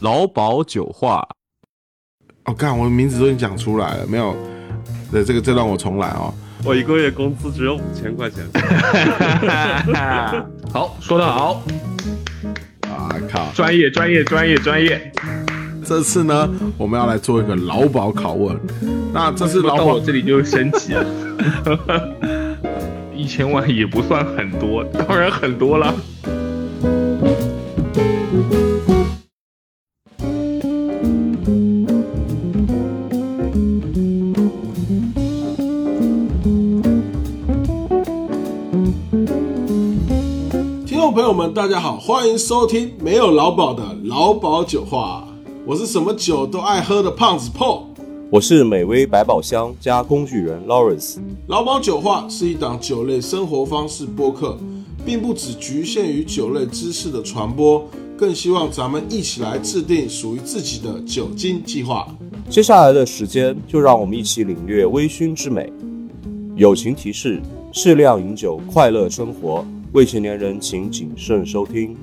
[0.00, 1.26] 劳保酒话。
[2.44, 4.34] 哦，干，我的名字都已经讲出来了，没有？
[5.12, 6.32] 对，这个这段我重来哦。
[6.64, 8.44] 我一个月工资只有五千块钱。
[10.72, 11.62] 好，说得好。
[12.82, 13.50] 啊靠！
[13.54, 15.12] 专业，专业，专业，专业。
[15.84, 18.58] 这次呢，我们要来做一个劳保拷问。
[19.12, 21.06] 那这次劳保我这里就升级了。
[23.14, 25.94] 一千万也不算很多，当然很多了。
[41.54, 45.26] 大家好，欢迎收听没有劳保的劳保酒话。
[45.66, 47.86] 我是什么酒都爱喝的胖子 Paul。
[48.30, 51.16] 我是美味百宝箱加工具人 Lawrence。
[51.48, 54.56] 劳保酒话是一档酒类生活方式播客，
[55.04, 57.84] 并不只局限于酒类知识的传播，
[58.16, 62.06] 更希望咱们一起来制定属于自己的酒精计划。
[62.48, 65.72] 接下来的时间，就让我们一起领略微醺之美。
[66.54, 69.64] 友情提示：适量饮酒，快乐生活。
[69.92, 71.96] 未成年人请谨慎收听。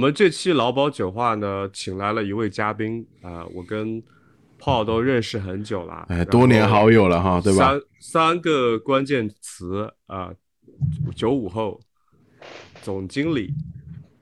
[0.00, 4.02] 们这期劳保酒话呢，请来了一位嘉宾啊、我跟
[4.58, 7.72] Paul 都认识很久了，哎，多年好友了哈，对吧？
[7.72, 10.32] 三三个关键词啊，
[11.14, 11.78] 九五后，
[12.80, 13.52] 总经理，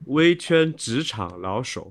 [0.07, 1.89] 微圈职场老手。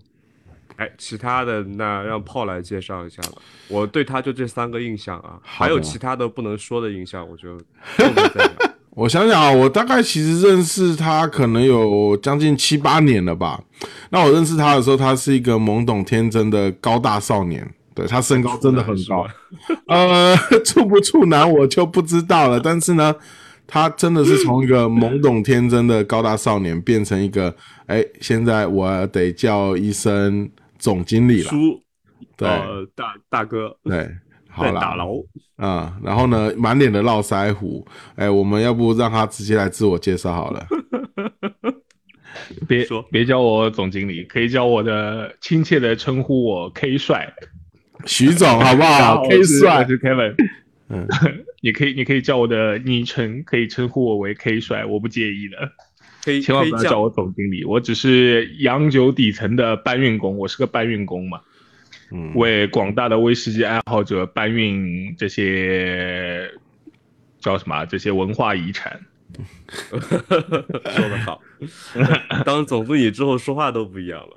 [0.76, 3.42] 哎，其他的那让炮来介绍一下吧。
[3.68, 8.67] 我对他就这三个印象啊，还有其他的不能说的印象，我就后面再聊。
[8.98, 13.62] 我想想啊，我大概其实认识他可能有将近七八年了吧。
[14.10, 17.64] 那我认识他的时候，他是一个懵懂天真的高大少年，
[17.94, 19.24] 对他身高真的很高。
[19.86, 23.14] 呃，处不处男我就不知道了，但是呢，
[23.68, 27.54] 他真的是从一个懵懂天真的高大少年变成一个，
[27.86, 31.50] 哎，现在我得叫一声总经理了。
[31.50, 31.80] 叔，
[32.36, 34.10] 对呃，大大哥对，
[34.58, 35.14] 好在了，打牢。
[35.56, 37.86] 嗯，然后呢，满脸的络腮胡，
[38.16, 40.66] 哎，我们要不让他直接来自我介绍好了。
[42.66, 47.32] 别说别叫我总经理，可以叫我的亲切的称呼我 K 帅。
[48.04, 49.22] 徐总，好不好？
[49.28, 50.34] K 帅我，是 Kevin。
[50.88, 51.06] 嗯，
[51.60, 55.56] 你可以你可以叫我的昵称，可以称呼我为 K 帅，我不介意的。
[56.24, 61.40] 可以千万不要叫我总经理，我只是洋酒底层的搬运工，我是个搬运工嘛。
[62.12, 66.50] 嗯，为广大的威士忌爱好者搬运这些
[67.38, 69.00] 叫什么啊这些文化遗产。
[69.80, 71.40] 说的好，
[72.44, 74.36] 当总经理之后说话都不一样了。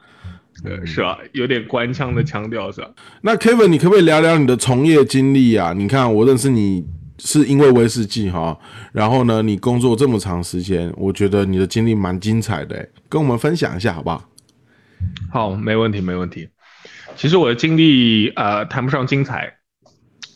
[0.65, 1.17] 呃，是吧？
[1.31, 2.91] 有点官腔的腔调是吧？
[3.21, 5.73] 那 Kevin，你可不可以聊聊你的从业经历啊？
[5.73, 6.85] 你看，我认识你
[7.17, 8.59] 是因为威士忌哈，
[8.91, 14.29] 然后呢，你工作这么长时间，我觉得你的经历蛮精彩的，跟我们分享一下好不好？
[15.31, 16.49] 好，没问题，没问题。
[17.15, 19.57] 其实我的经历呃谈不上精彩，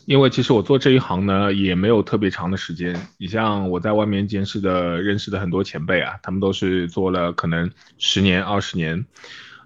[0.06, 2.94] 因为其实我做这一行呢也没有特别长的时间。
[3.18, 9.04] 你像我在外面见识的、认识的很多前辈啊，他们都是做了可能十年、二十年。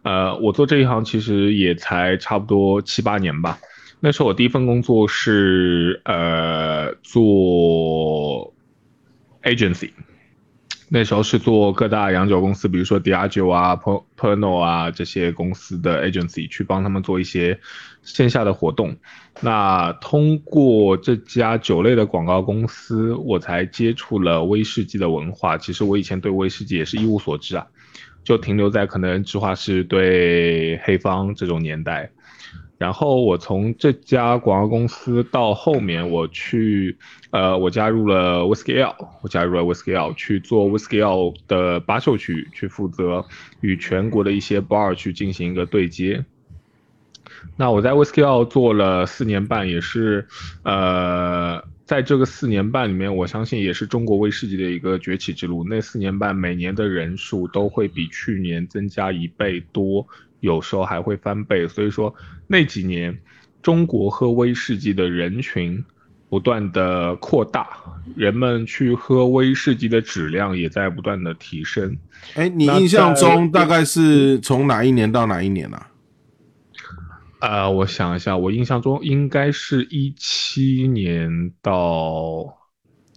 [0.03, 3.59] 呃，我做这一行其实也才差不多七八年吧。
[4.00, 8.54] 那时候我第一份工作是呃做
[9.42, 9.91] agency，
[10.92, 13.80] 那时候是做各大洋酒公司，比如说 Diageo 啊、
[14.18, 17.60] Perno 啊这些公司的 agency，去帮他们做一些
[18.02, 18.96] 线下的活动。
[19.40, 25.56] 那通过这家酒类的广告公司，我才接触了威士忌的文化。
[25.56, 27.64] 其实我以前对威士忌也是一无所知啊，
[28.24, 32.10] 就停留在可能芝华士对黑方这种年代。
[32.78, 36.97] 然后我从这家广告公司到后面，我去，
[37.30, 43.26] 呃，我加入了 Whisky 我加入了 Whisky 去做 Whisky 的八秀区，去负责
[43.60, 46.24] 与全国的一些 bar 去进行一个对接。
[47.56, 50.26] 那我在 Whisky 做了四年半，也是，
[50.62, 55.66] 呃，在这个四年半里面，我相信也是中国威士忌的一个崛起之路。
[55.68, 60.06] 那四年半每年的人数都会比去年增加一倍多，
[60.41, 61.69] 有时候还会翻倍。
[61.69, 62.15] 所以说
[62.47, 63.16] 那几年，
[63.63, 65.84] 中国喝威士忌的人群
[66.28, 67.69] 不断的扩大，
[68.16, 71.97] 人们去喝威士忌的质量也在不断的提升。
[72.34, 75.87] 哎，你印象中大概是从哪一年到哪一年啊？
[77.41, 82.54] 呃，我想一下，我印象中应该是一七年到，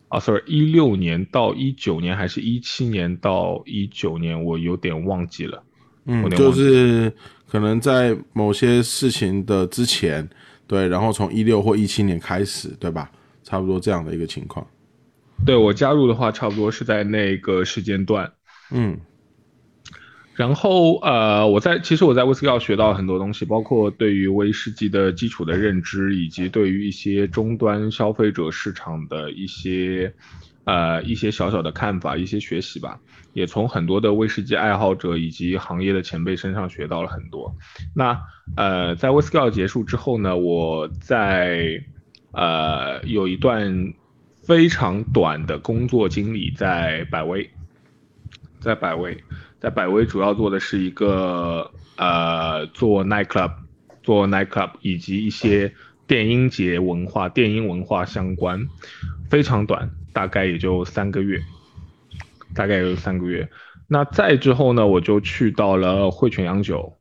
[0.07, 5.61] 啊，sorry，一六年到一九年，还是一七年到一九年，我有点忘记了。
[6.05, 7.11] 嗯，就是
[7.49, 10.27] 可能在某些事情的之前，
[10.67, 13.09] 对，然后从一六或一七年开始，对吧？
[13.43, 14.65] 差不多这样的一个情况。
[15.45, 18.31] 对我加入的话，差不多是在那个时间段。
[18.71, 18.97] 嗯。
[20.35, 30.11] 然后呃，我在其实我在威斯要学到很多东西，包括对于威士忌的基础的认知，以及对于一些终端消费者市场的一些
[30.65, 32.99] 呃一些小小的看法，一些学习吧。
[33.33, 37.55] 也从很多的威士忌爱好者以及行业的前辈身上学到了很多。
[37.95, 38.21] 那
[38.55, 41.83] 呃，在威斯要结束之后呢，我在
[42.31, 43.93] 呃有一段
[44.43, 47.49] 非常短的工作经历在百威，
[48.59, 49.17] 在百威。
[49.59, 53.53] 在百威主要做的是一个呃做 night club，
[54.03, 55.73] 做 night club 以及一些
[56.05, 58.67] 电音节文化、电音文化相关，
[59.29, 61.41] 非常短，大概也就三个月，
[62.53, 63.49] 大概也就三个月。
[63.87, 66.97] 那再之后呢，我就去到了汇泉洋酒，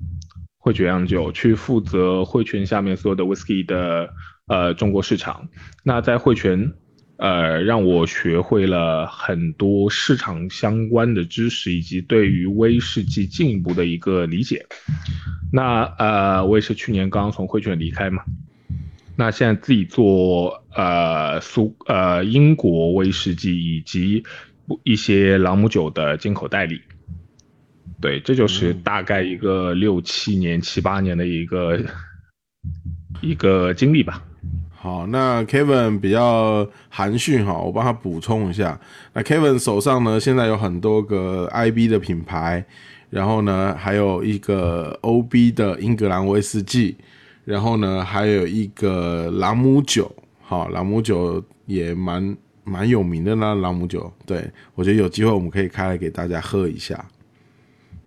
[0.59, 4.11] 汇泉洋酒去负责汇泉下面所有的 whisky 的
[4.47, 5.49] 呃中国市场。
[5.85, 6.73] 那在汇泉。
[7.19, 14.67] 呃，让我学会了很多市场相关的知识，以及对于威士忌进一步的一个理解。
[15.53, 18.25] 那呃，我也是去年刚刚从汇泉离开嘛，
[19.17, 24.23] 那现在自己做呃苏呃英国威士忌以及
[24.85, 26.81] 一些朗姆酒的进口代理。
[28.01, 31.81] 对，这就是大概一个六七年、七八年的一个
[33.21, 34.23] 一个经历吧。
[34.71, 38.81] 好，那 Kevin 比较含蓄哈，我帮他补充一下。
[39.13, 42.65] 那 Kevin 手上呢，现在有很多个 IB 的品牌，
[43.09, 46.97] 然后呢，还有一个 OB 的英格兰威士忌，
[47.45, 50.11] 然后呢，还有一个朗姆酒。
[50.41, 53.55] 好，朗姆酒也蛮蛮有名的呢。
[53.55, 57.05] 朗姆酒，对我觉得有机会我们可以开来给大家喝一下。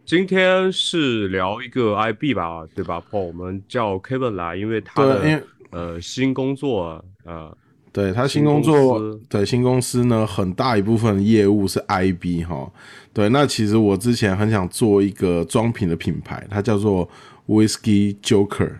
[0.05, 5.43] 今天是聊一个 IB 吧，对吧？Paul，我们叫 Kevin 来，因为他的。
[5.71, 7.57] 呃，新工作，呃，
[7.91, 12.71] 对他新工作，对新公司呢，很大一部分业务是 IB 哈，
[13.11, 17.09] 对，那其实我之前很想做一个装品的品牌，它叫做
[17.47, 18.71] Whisky Joker，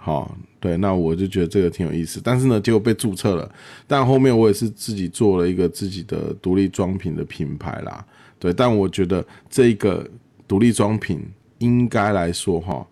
[0.00, 3.52] 好，对，那我就觉得这个挺有意思，但是呢，结果被注册了，
[3.86, 8.06] 但后面我也是自己做了一个自己的独立装品的品牌啦，
[8.38, 10.08] 对，但我觉得这个
[10.46, 11.20] 独立装品
[11.58, 12.86] 应该来说哈，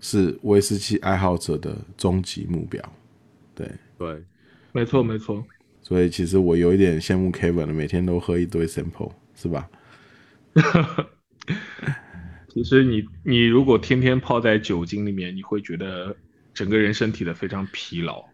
[0.00, 2.80] 是威士忌爱好者的终极目标。
[3.54, 3.68] 对
[3.98, 4.22] 对，
[4.70, 5.44] 没错没错，
[5.82, 9.68] 所以其实我有一点羡慕 Kevin 了，每天都喝一堆 sample，是吧？
[12.48, 16.14] 其实你你如果天天泡在酒精里面，你会觉得
[16.54, 18.24] 整个人身体的非常疲劳。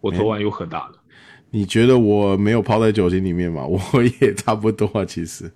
[0.00, 1.00] 我昨晚又喝大了。
[1.50, 3.64] 你觉得我没有泡在酒精里面吗？
[3.66, 3.80] 我
[4.20, 5.50] 也差不多啊，其实。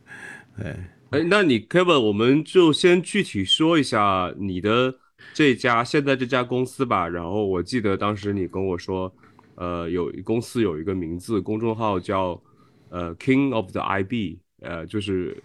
[0.63, 4.95] 哎哎，那你 Kevin，我们就先具体说一下你的。
[5.35, 9.13] 这家现在这家公司吧，然后我记得当时你跟我说，
[9.57, 12.41] 呃，有公司有一个名字，公众号叫
[12.89, 15.37] 呃 King of the IB，呃，就是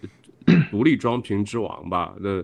[0.70, 2.14] 独立装瓶之王吧。
[2.18, 2.42] 那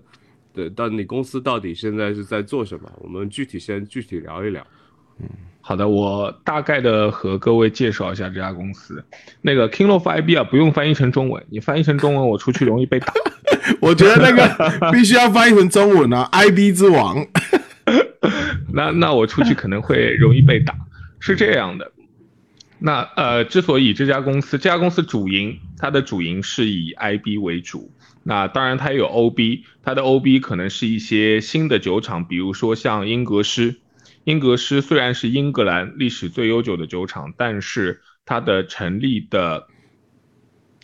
[0.52, 2.90] 对，到你公司到底现在是在做什么？
[3.00, 4.66] 我们具体先具体聊一聊。
[5.20, 5.28] 嗯，
[5.60, 9.04] 好的，我大概的和各位介绍一下这家公司。
[9.42, 13.12] 那个 King of IB 啊，不用翻译成中文，你翻译成中文，我出去容易被打。
[13.80, 17.24] 我觉得那个必须要翻译成中文啊，IB 之王。
[18.72, 20.74] 那那我出去可能会容易被打，
[21.20, 21.92] 是这样的。
[22.78, 27.92] 那呃，之所以这家公司，这家公司主营，它的主营是以 IB 为主。
[28.30, 33.80] 那当然它也有 OB，它的 OB 可能是一些新的酒厂，比如说像英格诗。
[34.22, 39.66] 英格诗虽然是英格兰历史最悠久的酒厂，但是它的成立的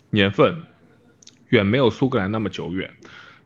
[0.09, 0.63] 年份。
[1.47, 2.91] 远没有苏格兰那么久远。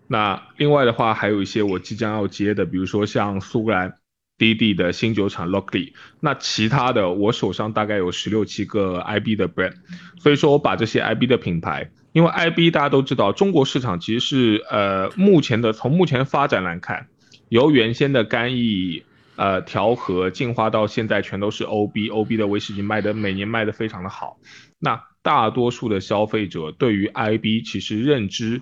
[0.08, 4.00] 那另外的话，还有一些我即将要接的，比如说像苏格兰
[4.40, 5.94] 低地的新酒厂 Lockley。
[6.22, 9.76] 那其他的，我手上大概有十六七个 IB 的 brand。
[10.18, 17.08] 所以说我把这些 IB 的品牌，因为 IB 大家都知道，中国市场其实是呃目前的从目前发展来看，
[17.50, 19.04] 由原先的干邑
[19.38, 24.38] 呃调和进化到现在全都是 OB，OB 的威士忌卖的每年卖的非常的好。
[24.78, 28.62] 那大多数的消费者对于 IB 其实认知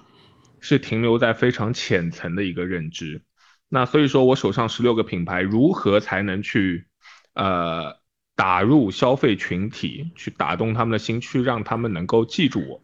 [0.59, 3.21] 是停留在非常浅层的一个认知，
[3.69, 6.85] 那所以说我手上十六个品牌如何才能去
[7.33, 7.95] 呃
[8.35, 12.81] 打入消费群体，去打动他们的心，去让他们能够记住我。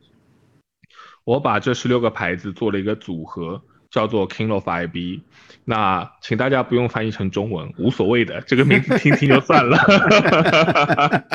[1.26, 5.22] 我把这十六个牌子做了一个组合，叫做 King of IB。
[5.66, 9.78] 那请大家不用翻译成中文，无所谓的，这个名字听听就算了。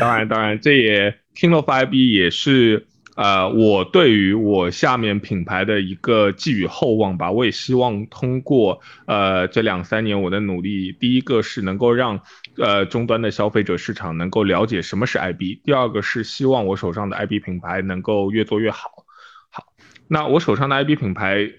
[0.00, 7.30] 当然，当然，这也 King of IB 也是呃，我对于我下面品牌的一个寄予厚望吧。
[7.30, 12.20] 我也希望通过呃这两三年我的努力，第一个是能够让
[12.58, 19.04] 呃终端的消费者市场能够了解什么是 IB，第二个是希望我手上的 IB 品牌能够越做越好。
[19.50, 19.64] 好，
[20.08, 21.50] 那我手上的 IB 品牌。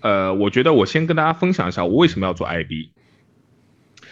[0.00, 2.90] 呃，我觉得我先跟大家分享一下我为什么要做 IB。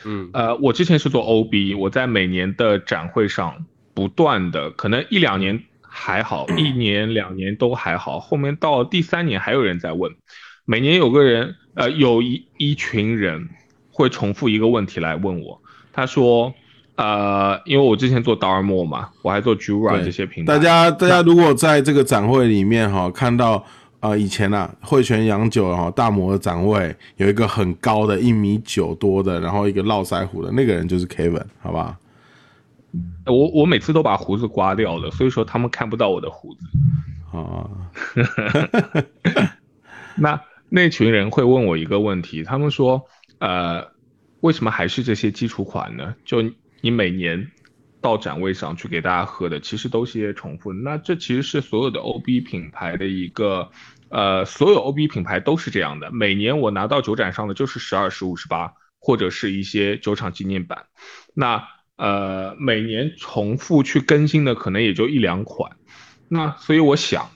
[0.06, 10.16] 嗯，呃，我之前是做 OB，我在每年的展会上不断的，可能一两年还好，一年两年都还好，后面到第三年还有人在问，
[10.64, 13.50] 每年有个人，呃，有一一群人
[13.90, 15.61] 会重复一个问题来问我，
[15.92, 16.52] 他说，
[16.96, 23.64] 呃，因为我之前做 Darmo 嘛，我还做 Jura 这些品牌，大家大家如果在这个展会里面哈看到。
[24.02, 31.96] 呃，以前呐，汇泉洋酒哈大摩的展位有一个很高的，一米九多的，然后一个络腮胡的那个人就是 Kevin，好吧？
[33.26, 36.66] 我我每次都把胡子刮掉了，所以说他们看不到我的胡子。
[37.30, 37.70] 啊，
[40.18, 43.00] 那那群人会问我一个问题，他们说，
[43.38, 43.86] 呃，
[44.42, 46.14] 为什么还是这些基础款呢？
[46.24, 46.42] 就
[46.82, 47.50] 你每年。
[48.02, 50.72] 到展位上去给大家喝的，其实都是些重复。
[50.72, 53.70] 那这其实是所有的 OB 品牌的一个，
[54.08, 56.10] 呃，所有 OB 品牌都是这样的。
[56.10, 60.86] 每年我拿到酒展上的就是十二、十五、十八，或者是一些酒厂纪念版。
[61.32, 65.76] 那呃，每年重复去更新的可能也就一两款。
[66.26, 67.30] 那所以我想，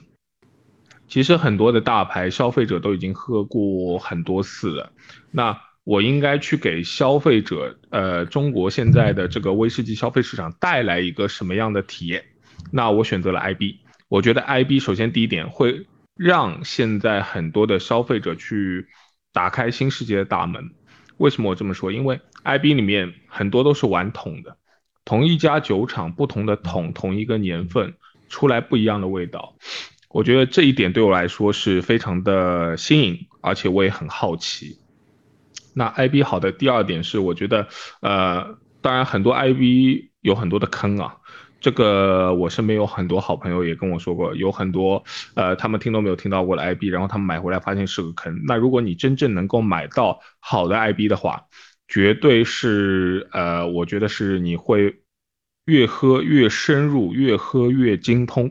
[1.06, 4.92] 其实很多的大牌消费者都已经喝过很多次了。
[5.30, 12.24] 那我应该去给消费者，呃，中国现在的这个威士忌消费市场带来一个什么样的体验？
[12.72, 13.76] 那我选择了 IB。
[14.08, 18.88] 我觉得 IB 首先第一点会让现在很多的消费者去
[19.32, 20.72] 打开新世界的大门。
[21.18, 21.92] 为什么我这么说？
[21.92, 24.56] 因为 IB 里面很多都是玩桶的，
[25.04, 27.94] 同一家酒厂不同的桶，同一个年份
[28.28, 29.56] 出来不一样的味道。
[30.08, 34.80] 我觉得这一点对我来说是非常的新颖，而且我也很好奇。
[35.78, 37.68] 那 IB 好的第二点是，我觉得，
[38.00, 41.14] 呃，当然很多 IB 有很多的坑啊，
[41.60, 45.04] 这个我身边有很多好朋友也跟我说过，有很多，
[45.34, 48.40] 呃，他们听都没有听到过的 IB，然后他们买回来发现是个坑。
[48.46, 51.44] 那如果你真正能够买到好的 IB 的话，
[51.86, 55.02] 绝对是，呃，我觉得是你会
[55.66, 58.50] 越喝越深入，越喝越精通，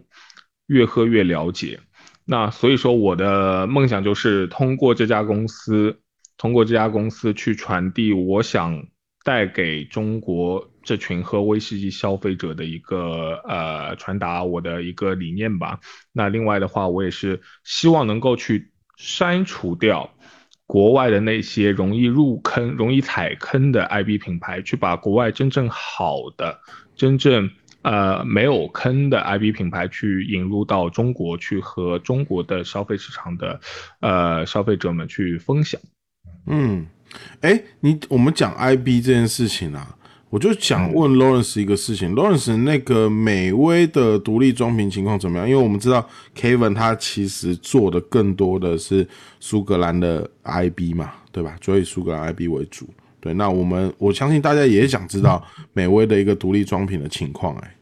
[0.68, 1.80] 越喝越了解。
[2.24, 6.00] 那所以说，我的梦想就是通过这家公司。
[6.38, 8.88] 通过这家公司去传递我想
[9.24, 15.80] 带给中国这群喝威士忌消费者的一个呃传达我的一个理念吧。
[16.12, 20.12] 那另外的话，我也是希望能够去删除掉
[20.68, 26.60] 国外的那些容易入坑、容易踩坑的 IB 品牌，去把国外真正好的、
[26.96, 27.50] 真正
[27.82, 33.60] 呃没有坑的 IB 品牌去引入到中国，去和中国的消费市场的
[34.02, 35.82] 呃消费者们去分享。
[36.48, 36.86] 嗯，
[37.42, 39.98] 哎，你我们讲 IB 这件事情啊，
[40.30, 45.50] 我就想问 Lawrence 一个事情，Lawrence 那个美威的独立装瓶情况怎么样？
[45.50, 49.08] 因为我们知道 Kevin 他其实做的更多的是
[49.40, 51.58] 苏格兰的 IB 嘛，对吧？
[51.62, 52.88] 所以苏格兰 IB 为主。
[53.20, 57.56] 对，那我们我相信大家也想知道美威的一个独立装瓶的情况。
[57.58, 57.76] 哎，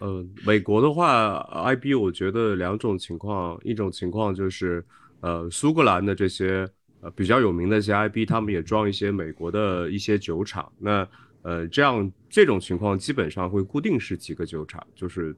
[0.00, 4.84] 呃，美国的话，IB 我觉得两种情况，一种情况就是
[5.20, 6.68] 呃苏格兰的这些。
[7.02, 10.72] 呃，比较有名的一些 IB，他们也装一些美国的一些酒厂。
[10.78, 11.06] 那
[11.42, 15.34] 呃，这样这种情况基本上会固定是几个酒厂，就是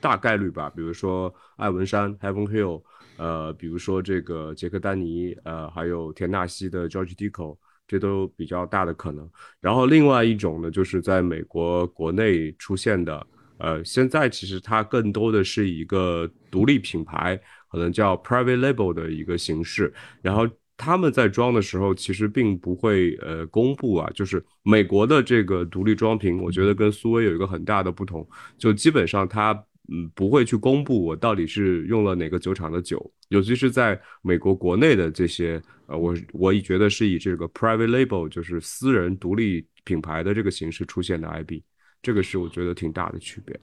[0.00, 0.70] 大概率吧。
[0.74, 2.82] 比如说艾文山 （Heaven Hill），
[3.18, 9.30] 呃，比如说这个杰克丹尼，呃，还有田纳西的 George Deco 这都比较大的可能。
[9.60, 13.26] 然后另外一种呢，就是在美国国内出现的，
[13.58, 17.38] 呃，现在其实它更多的是一个独立品牌，
[17.70, 19.92] 可能叫 Private Label 的一个形式，
[20.22, 20.48] 然后。
[20.76, 28.26] 他们在装的时候，其实并不会呃公布啊，就是美国的这个独立装瓶，我觉得跟苏威有一个很大的不同，
[28.58, 29.52] 就基本上它
[29.88, 41.62] 嗯不会去公布我到底是用了哪个酒厂的酒，尤其是在美国国内的这些呃我我也觉得是以这个 private label 就是私人独立品牌的这个形式出现的 IB，
[42.02, 43.58] 这个是我觉得挺大的区别。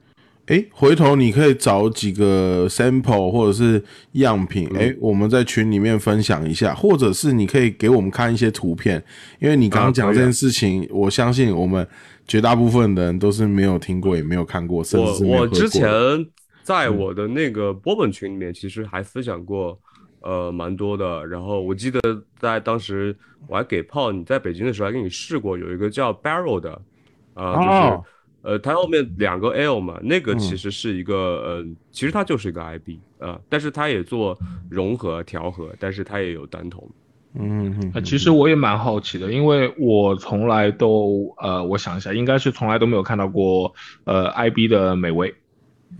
[0.47, 3.81] 哎，回头你可以找几个 sample 或者是
[4.13, 9.01] 样品，哎，我们在群里面分享一下，或者是你可以给我们看一些图片，
[9.39, 11.87] 因为你刚刚讲这件事情，我相信我们
[12.27, 15.87] 绝大部分的人都是没有听过，也没有看过，甚至是我之前
[16.63, 19.79] 在我的那个波本群里面，其实还分享过
[20.21, 21.25] 呃，蛮多的。
[21.27, 21.99] 然后我记得
[22.39, 23.15] 在当时
[23.47, 26.81] 我还给炮，你在北京的时候还给你试过，有一个叫 Barrel 的，
[27.35, 28.03] 啊、就是、哦
[28.43, 30.39] 呃，它后面两个 L 嘛，那个嗯。
[30.39, 34.37] 其实是一个、呃，其实它就是一个 IB 啊、但是它也做
[34.69, 36.89] 融合调和，但是它也有单筒。
[37.33, 43.73] 嗯嗯呃，其实我也蛮好奇的，因为我从来都呃，我想一下，应该是从来都没有看到过
[44.05, 45.33] 呃 IB 的美味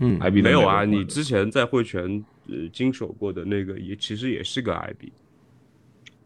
[0.00, 5.12] 嗯，IB 的没有啊，你之前在汇泉呃经手过的那个也其实也是个 IB，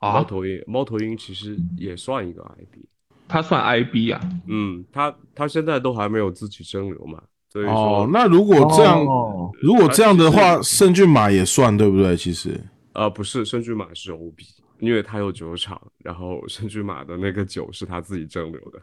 [0.01, 2.81] 猫啊，头鹰猫头鹰其实也算一个 IB。
[3.29, 4.21] 它算 IB 啊？
[4.47, 12.17] 嗯，他他现在都还没有自己蒸馏嘛，所以说、哦，那如果这样，哦如果这样的话，圣骏马也算对不对？
[12.17, 12.61] 其实
[12.93, 14.39] 呃不是圣骏马是 OB，
[14.79, 18.81] 因为他有酒厂，然后圣骏马的那个酒是他自己蒸馏的，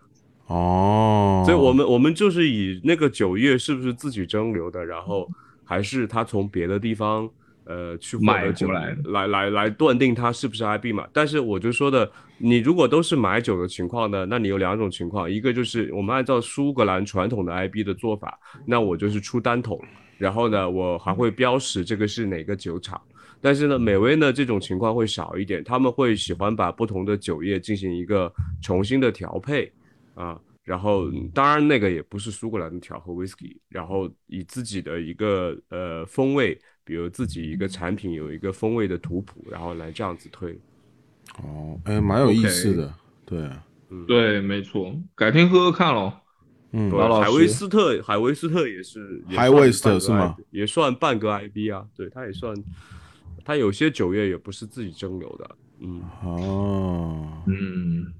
[0.47, 5.27] 哦，所以我们我们就是以那个酒业是不是自己蒸馏的，然后
[5.63, 7.29] 还是他从别的地方
[7.65, 11.07] 呃去买得酒来来来来断定它是不是 IB 嘛。
[11.13, 19.79] 但是我就说的，你如果都是买酒的情况呢，那你有两种情况，一个就是我们按照苏格兰传统的 IB 的做法，那我就是出单桶，
[20.17, 23.01] 然后呢，我还会标识这个是哪个酒厂。
[23.41, 29.69] 但是呢，美威呢这种情况会少一点，他们会喜欢把不同的酒业进行一个重新的调配
[30.15, 40.57] 啊，然后嗯当然那个也不是苏格兰的调和 whisky，然后以自己的一个呃风味，比如自己一个产品有一个风味的图谱，然后来这样子推。
[41.41, 42.93] 哦，哎，蛮有意思的，
[43.25, 43.49] 对，
[44.07, 46.19] 对，没错，改天喝喝看咯。
[46.75, 50.35] 嗯老老海威斯特，海威斯特也是也 High 算 West 半个是吗？
[50.49, 52.51] 也算半个 IB 啊，对，他也算，
[53.45, 58.11] 他有些酒业也不是自己蒸馏的，嗯，哦，嗯，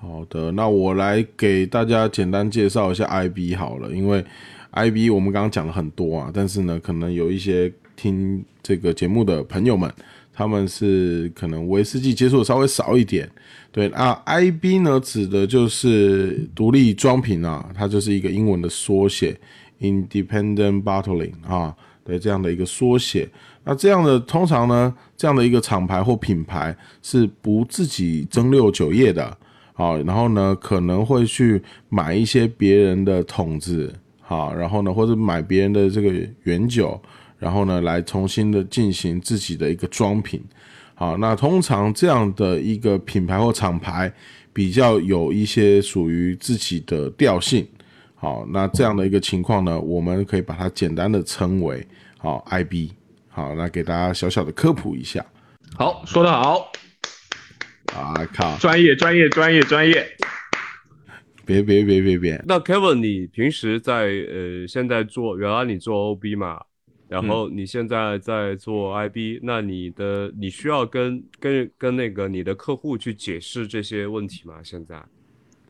[0.00, 4.24] 好的，那我来给大家简单介绍一下 IB 好了，因为
[4.74, 9.92] IB 我们刚刚讲了很多啊，但是呢，可能有一些听这个节目的朋友们，
[10.32, 13.30] 他们是可能威士忌接触的稍微少一点。
[13.70, 19.38] 对，那 IB 呢，指的就是独立装瓶啊，它就是一个英文的缩写
[19.80, 23.28] ，Independent Bottling 啊，对，这样的一个缩写。
[23.64, 29.36] 那这样的通常呢，这样的一个厂牌或品牌是不自己蒸馏酒业的，
[29.72, 33.92] 好，然后呢可能会去买一些别人的桶子，
[34.26, 36.10] 好，然后呢或者买别人的这个
[36.44, 36.98] 原酒，
[37.38, 40.42] 然后呢来重新的进行自己的一个装瓶。
[40.94, 44.10] 好，那通常这样的一个品牌或厂牌
[44.52, 47.66] 比较有一些属于自己的调性。
[48.14, 52.92] 好，那这样的一个情况呢，我们可以把它简单的称为好 IB。
[53.28, 55.24] 好，那给大家小小的科普一下
[55.76, 56.70] 好，说得好，
[57.92, 58.14] 啊！
[58.32, 60.06] 靠，专业，专业，专业，专业。
[61.46, 66.62] 别别别别别，那 Kevin，你平时在呃现在做，原来你做 OB 嘛，
[67.08, 74.60] 然后你现在在做 IB，、那你的你需要跟跟跟那个你的客户去解释这些问题吗？
[74.62, 75.02] 现在？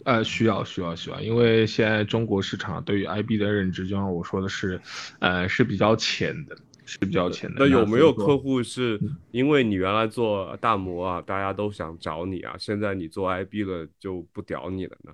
[0.05, 4.81] 呃，需要需要需要，因为现在中国市场对于 IB 的认知，就像我说的是，
[5.19, 7.57] 呃，是比较浅的，是比较浅的。
[7.61, 15.13] 那有没有客户是因为你原来做大模啊，大家都想找你啊，现在你做 IB 了就不屌你了呢？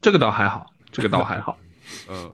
[0.00, 1.58] 这个倒还好，这个倒还好。
[2.08, 2.32] 嗯，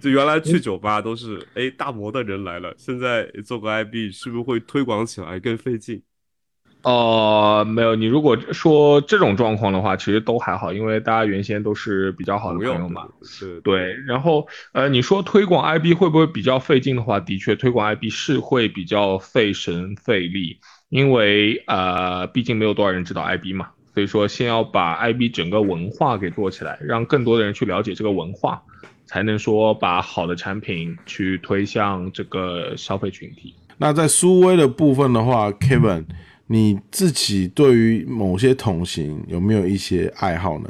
[0.00, 6.02] 就原来去酒吧都是哎大模的人来了，现在做个 IB 是不是会推广起来更费劲？
[6.82, 13.08] 哦、没有，你如果说这种状况的话，其实都还好，因为大家原先都是比较好的朋友嘛。
[13.22, 28.62] 是，对，然后呃，你说推广 IB 会不会比较费劲的话，的确推广 IB 是会比较费神费力，因为呃，毕竟没有多少人知道 IB 嘛，所以说先要把 IB 整个文化给做起来，让更多的人去了解这个文化，
[29.06, 33.54] 才能说把好的产品去推向这个消费群体。
[33.78, 36.04] 那在苏威的部分的话，Kevin，
[36.46, 40.68] 你自己对于某些桶型有没有一些爱好呢？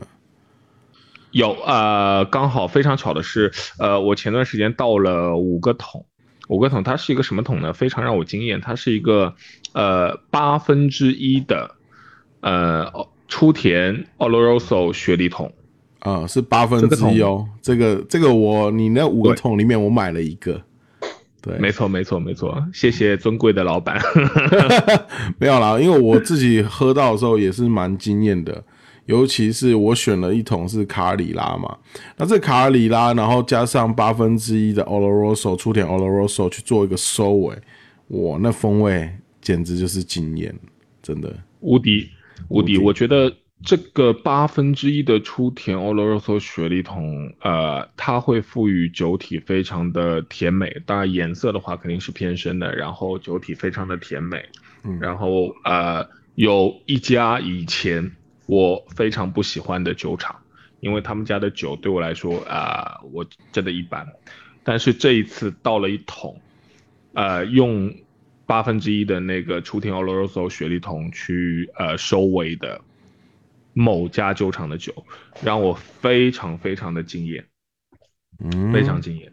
[1.32, 6.06] 有呃，刚好非常巧的是，呃，我前段时间到了五个桶，
[6.46, 7.72] 五个桶它是一个什么桶呢？
[7.72, 9.34] 非常让我惊艳，它是一个
[9.72, 11.74] 呃八分之一的
[12.40, 15.52] 呃初田 Oloroso 雪梨桶。
[16.00, 17.44] 啊、是八分之一哦。
[17.60, 20.62] 这个这个我你那五个桶里面我买了一个，
[21.42, 24.00] 对，没错，没错，没错，谢谢尊贵的老板。
[25.38, 28.62] 没有啦，因为我自己喝到的时候也是蛮惊艳的，
[29.06, 31.76] 尤其是我选了一桶是卡里拉嘛，
[32.16, 37.56] 那这卡里拉，然后加上八分之一的 Oloroso 初田 Oloroso 去做一个收尾，
[38.08, 39.10] 哇，那风味
[39.40, 40.54] 简直就是惊艳，
[41.02, 41.34] 真的。
[41.60, 42.08] 无敌，
[42.48, 42.78] 无敌！
[42.78, 54.44] 我觉得这个八分之一的初甜 Oloroso 雪梨桶，呃，它会赋予酒体非常的甜美，当然颜色的话肯定是偏深的，然后酒体非常的甜美，
[54.84, 54.98] 嗯。
[55.00, 58.12] 然后呃，有一家以前
[58.46, 60.36] 我非常不喜欢的酒厂，
[60.80, 64.06] 因为他们家的酒对我来说啊、我真的一般，
[64.62, 66.38] 但是这一次倒了一桶，
[67.14, 67.92] 呃，用
[68.46, 72.80] 八分之一的那个初甜 Oloroso 雪莉桶去呃收尾的
[73.72, 74.94] 某家酒厂的酒，
[75.42, 77.44] 让我非常非常的惊艳，
[78.38, 79.32] 嗯，非常惊艳。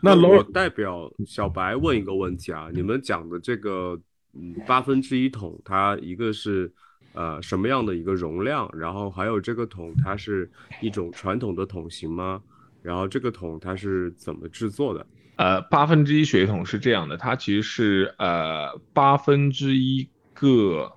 [0.00, 3.98] 那我代表小白问一个问题啊，你们讲的这个
[4.34, 6.70] 嗯八分之一桶，它一个是
[7.14, 12.42] 呃什么样的一个容量，然后还有这个桶它是一种传统的桶型吗？
[12.82, 15.06] 然后这个桶它是怎么制作的？
[15.36, 20.92] 呃，八分之一血统是这样的，它其实是呃八分之一个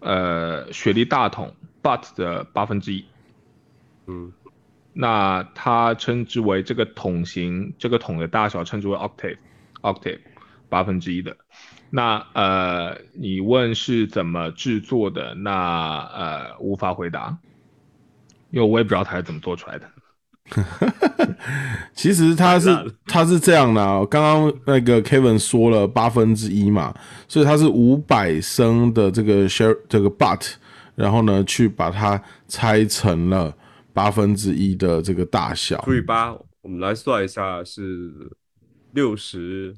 [0.00, 3.04] 呃雪莉大桶 but 的八分之一。
[4.06, 4.32] 嗯
[4.92, 10.20] 那它称之为这个桶型，这个桶的大小称之为 octave，octave
[10.68, 11.36] 八分之一的。
[11.90, 17.38] 那呃，你问是怎么制作的，那呃无法回答，
[18.50, 19.90] 因为我也不知道它是怎么做出来的。
[21.94, 26.94] 其实他是太烂了它是这样的、啊，刚刚那个 Kevin 说了八分之一嘛，
[27.26, 30.52] 所以他是五百升的这个 share 这个 but，
[30.94, 33.54] 然后呢去把它拆成了
[33.92, 35.80] 八分之一的这个大小。
[35.84, 38.12] 除以八，我们来算一下是
[38.92, 39.74] 六十。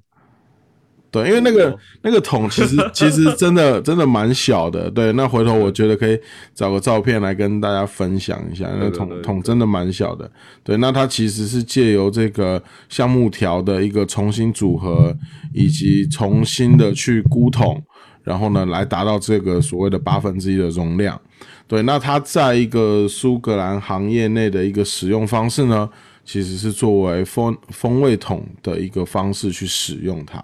[1.10, 4.90] 对，因为那个哦 那个桶其实其实真的真的蛮小的。
[4.90, 6.18] 对，那回头我觉得可以
[6.54, 10.30] 找个照片来跟大家分享一下，那个桶桶真的蛮小的。
[10.62, 15.16] 对，那它其实是借由这个橡木条的一个重新组合，
[15.54, 17.82] 以及重新的去箍桶，
[18.22, 21.18] 然后呢来达到这个所谓的八分之一的容量。
[21.66, 25.88] 对，那它在一个苏格兰行业内的一个使用方式呢，
[26.24, 30.42] 其实是作为风风味桶的一个方式去使用它。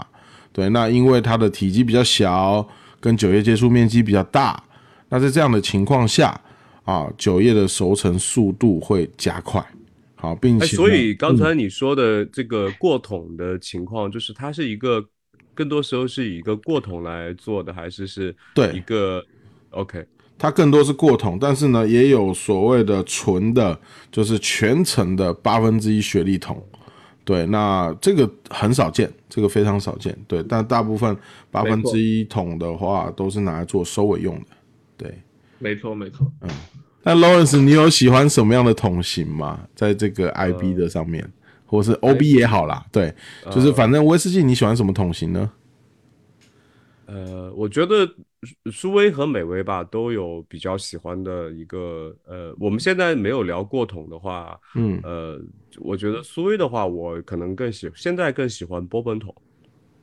[0.53, 2.67] 对，那因为它的体积比较小，
[3.01, 4.63] 跟酒液接触面积比较大，
[5.09, 6.39] 那在这样的情况下
[6.85, 9.65] 啊，酒液的熟成速度会加快。
[10.15, 15.05] 好，并且所以刚才你说的这个过桶的情况，就是它是一个
[15.53, 19.25] 更多时候是以一个过桶来做的，还是是对一个
[19.71, 20.05] OK？
[20.39, 23.79] 它更多是过桶，但是呢，也有所谓的纯的，
[24.11, 26.65] 就是全程的八分之一雪利桶。
[27.25, 30.17] 对，那这个很少见，这个非常少见。
[30.27, 31.17] 对，但大部分
[31.51, 34.47] 八分之一桶的话，都是拿来做收尾用的。
[34.97, 35.23] 对，
[35.59, 36.27] 没错，没错。
[36.41, 36.49] 嗯
[37.05, 39.59] 那 Lawrence，你有喜欢什么样的桶型吗？
[39.75, 41.29] 在这个 IB 的上面，
[41.67, 42.87] 或是 OB 也好啦。
[42.93, 43.13] 对，
[43.51, 45.51] 就是反正威士忌你喜欢什么桶型呢？
[47.13, 48.07] 呃，我觉得
[48.65, 54.99] 苏苏威和美威吧都有比较喜欢的一个呃，我们现在没有聊过桶的话，嗯。
[55.03, 55.39] 呃，
[55.79, 59.35] 我觉得苏威的话，我可能更喜现在更喜欢波本桶，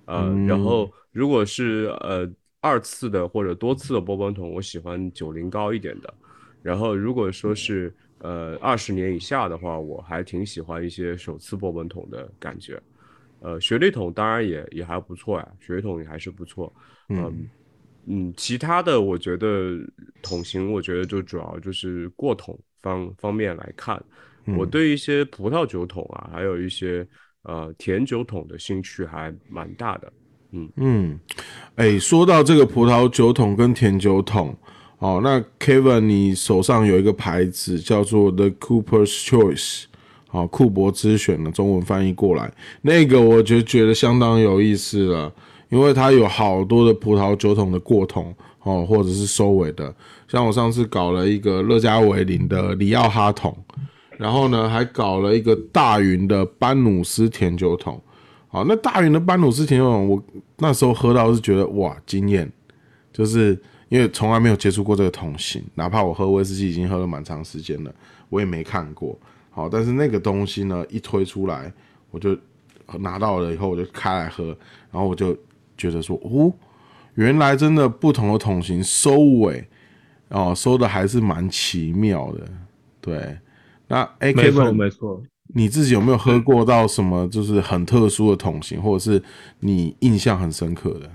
[0.05, 0.45] 呃，嗯。
[0.45, 2.29] 然后如果是呃
[2.61, 6.13] 二次的或者多次的波本桶，我喜欢九零高一点的，
[6.61, 12.79] 然后如果说是呃二十年以下的话，我还挺喜欢一些首次波本桶的感觉。
[13.41, 16.73] 呃，雪莉桶当然也也还不错呀，雪莉桶也还是不错。
[17.09, 17.47] 嗯
[18.05, 19.77] 嗯，其他的我觉得
[20.21, 24.01] 桶型，我觉得就主要就是过桶方方面来看，
[24.57, 27.07] 我对一些葡萄酒桶啊，还有一些
[27.43, 30.11] 呃甜酒桶的兴趣还蛮大的。
[30.51, 31.19] 嗯嗯，
[31.75, 34.57] 哎，说到这个葡萄酒桶跟甜酒桶，
[34.97, 39.85] 哦，那 Kevin 你手上有一个牌子叫做 The Cooper's Choice，
[40.31, 42.51] 好、库珀之选的中文翻译过来，
[42.83, 45.33] 那个我就觉得相当有意思了，
[45.69, 49.91] 因为它有好多的葡萄酒桶的过桶哦，或者是收尾的，
[50.27, 53.57] 像我上次搞了一个乐嘉维林的里奥哈桶，
[54.17, 57.99] 然后呢还搞了一个大云的班努斯甜酒桶。
[58.49, 60.23] 好，那大云的班努斯甜酒桶，我
[60.57, 62.51] 那时候喝到是觉得哇惊艳，
[63.11, 67.91] 就是因为从来没有接触过这个桶型，哪怕我喝威士忌已经喝了蛮长时间了，
[68.29, 69.17] 我也没看过。
[69.59, 71.69] 好，但是那个东西呢一推出来，
[72.11, 72.37] 我就
[72.99, 74.45] 拿到了以后我就开来喝，
[74.89, 75.37] 然后我就
[75.77, 76.49] 觉得说，哦，
[77.15, 79.67] 原来真的不同的桶型收尾
[80.29, 82.47] 哦收的还是蛮奇妙的，
[83.01, 83.37] 对。
[83.89, 85.21] 那哎没错，，Kevin，没错。
[85.47, 89.21] 你自己有没有喝过到什么就是很特殊的桶型，或者是
[89.59, 91.11] 你印象很深刻的？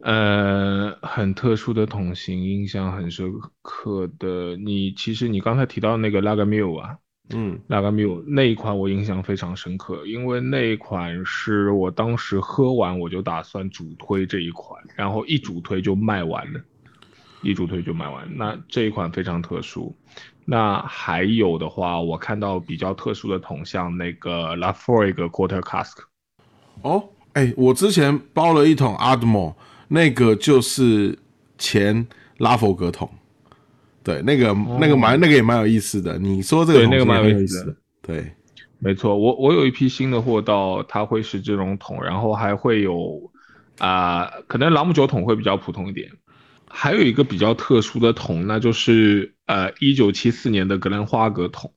[0.00, 4.54] 呃，很特殊的桶型，印象很深刻的。
[4.58, 6.98] 你其实你刚才提到那个 Lagavulin 啊
[7.30, 16.60] 嗯，Lagavulin 那一款我印象非常深刻，因为那一款是我当时喝完我就打算主推这一款，然后一主推就卖完了。
[17.40, 18.28] 一主推就卖完。
[18.36, 19.96] 那这一款非常特殊。
[20.44, 25.96] 那还有的话，我看到比较特殊的桶，像那个 Lafroig Quarter Cask。
[26.82, 27.02] 哦，
[27.32, 29.54] 哎，我之前包了一桶 Admiral，
[29.88, 31.18] 那个就是
[31.58, 32.06] 前
[32.38, 33.10] 拉佛格桶。
[34.02, 36.18] 对，那个那个蛮那个也蛮有意思的。
[36.18, 37.76] 你说这个那个蛮有意思的。
[38.02, 38.32] 对，
[38.78, 43.30] 没错，我我有一批新的货到，它会是这种桶，然后还会有
[43.78, 46.08] 啊，可能朗姆酒桶会比较普通一点。
[46.68, 51.72] 还有一个比较特殊的桶，那就是呃，一九七四年的格兰花格桶，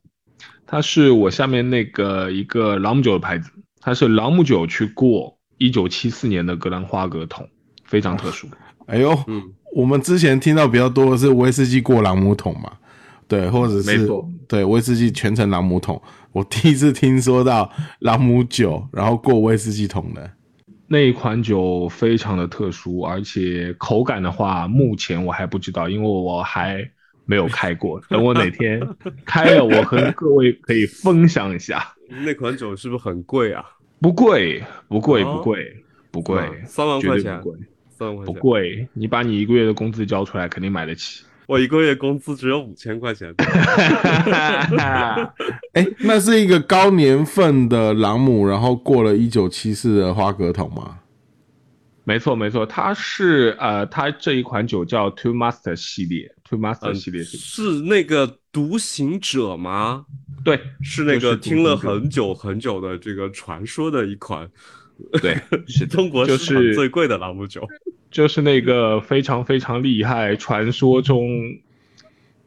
[0.67, 7.49] 它是我下面那个一个朗姆酒的牌子，它是朗姆酒去过一九七四年的格兰花格桶，
[7.89, 8.47] 非常特殊。
[8.87, 9.43] 哎呦，嗯，
[9.75, 12.71] 我们之前听到比较多的是威士忌过朗姆桶嘛，
[13.27, 14.09] 对，或者是
[14.47, 20.31] 对威士忌全程朗姆桶，我第一次听说到朗姆酒然后过威士忌桶的。
[20.87, 26.83] 那一款酒非常的特殊，而且口感的话，目前我还不知道，因为我还
[27.25, 28.01] 没有开过。
[28.09, 28.81] 等我哪天
[29.23, 31.93] 开了，我和各位可以分享一下。
[32.25, 33.63] 那款酒是不是很贵啊？
[34.01, 37.59] 不贵，不贵，不贵，不贵，三万块钱，不贵，
[38.25, 38.87] 不贵。
[38.93, 41.23] 你把你一个月的工资交出来，肯定买得起。
[41.45, 43.33] 我一个月工资只有五千块钱。
[45.73, 50.99] 哎，那是一个高年份的朗姆，然后过了一九七四的花格桶吗？
[52.03, 60.05] 没错，没错，它是呃，它这一款酒叫 Two Master 系列，Two Master 系列是那个独行者吗？
[60.43, 64.49] 对，是那个听了很久很久的这个传说的一款，
[65.21, 67.67] 对，是中国就是最贵的朗姆酒。
[68.11, 71.29] 就是那个非常非常厉害，传说中，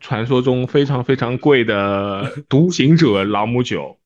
[0.01, 3.97] 传说中非常非常贵的独行者朗姆酒，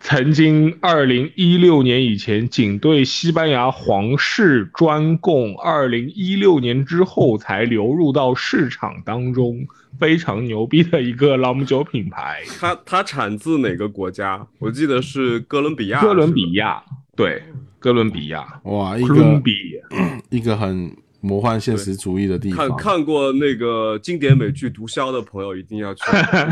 [0.00, 9.64] 曾经二零一六年以前仅对西班牙皇室专供，二零一六年之后才流入到市场当中，
[10.00, 12.42] 非常牛逼的一个朗姆酒品牌。
[12.58, 14.44] 它它产自哪个国家？
[14.58, 16.00] 我记得是哥伦比亚。
[16.00, 16.82] 哥伦比亚，
[17.16, 17.42] 对。
[17.78, 19.42] 哥伦比亚，哇，一个
[20.30, 22.68] 一个很魔幻现实主义的地方。
[22.68, 26.02] 看看过那个经典美剧《毒枭》的朋友一定要去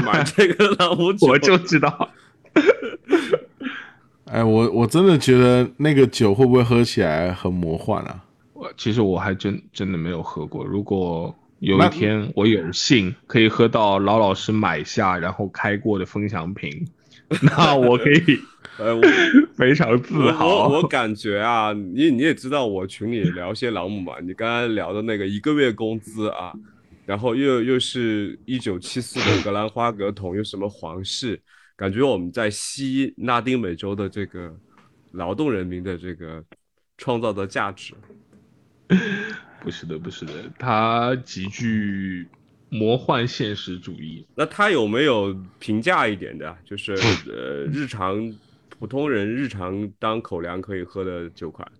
[0.04, 2.10] 买这个朗姆酒， 我就知道。
[4.26, 8.24] 哎，我我真的觉得那个酒会不会喝起来很魔幻啊？
[8.52, 10.64] 我其实我还真真的没有喝过。
[10.64, 16.88] 如果有一天我有幸可以喝到老老师买下然后开过的分享品，
[17.40, 18.40] 那我可以。
[18.80, 19.02] 呃，我
[19.54, 20.68] 非常自豪。
[20.68, 24.14] 我我感觉啊，你你也知道，我群里聊些朗姆嘛。
[24.20, 26.50] 你刚刚聊的那个一个月工资啊，
[27.04, 31.38] 然后又又是一九七四的格兰花格桶，又什么皇室，
[31.76, 34.50] 感觉我们在西拉丁美洲的这个
[35.12, 36.42] 劳动人民的这个
[36.96, 37.92] 创造的价值。
[39.62, 42.26] 不是的，不是的，它极具
[42.70, 44.26] 魔幻现实主义。
[44.34, 46.56] 那他有没有平价一点的？
[46.64, 46.94] 就是
[47.28, 48.34] 呃，日常。
[48.80, 51.70] 普通人日常当口粮可以喝的酒款，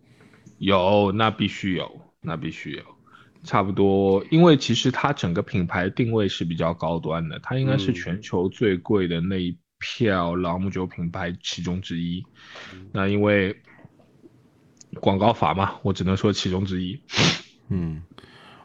[0.59, 2.83] 有，那必须有，那必须有，
[3.43, 12.23] 差不多，因为其实它整个品牌定位是比较高端的，它应该是全球最贵的那一票朗姆酒品牌其中之一。
[12.93, 13.57] 那因为
[15.01, 17.01] 广告法嘛，我只能说其中之一。
[17.71, 18.03] 嗯，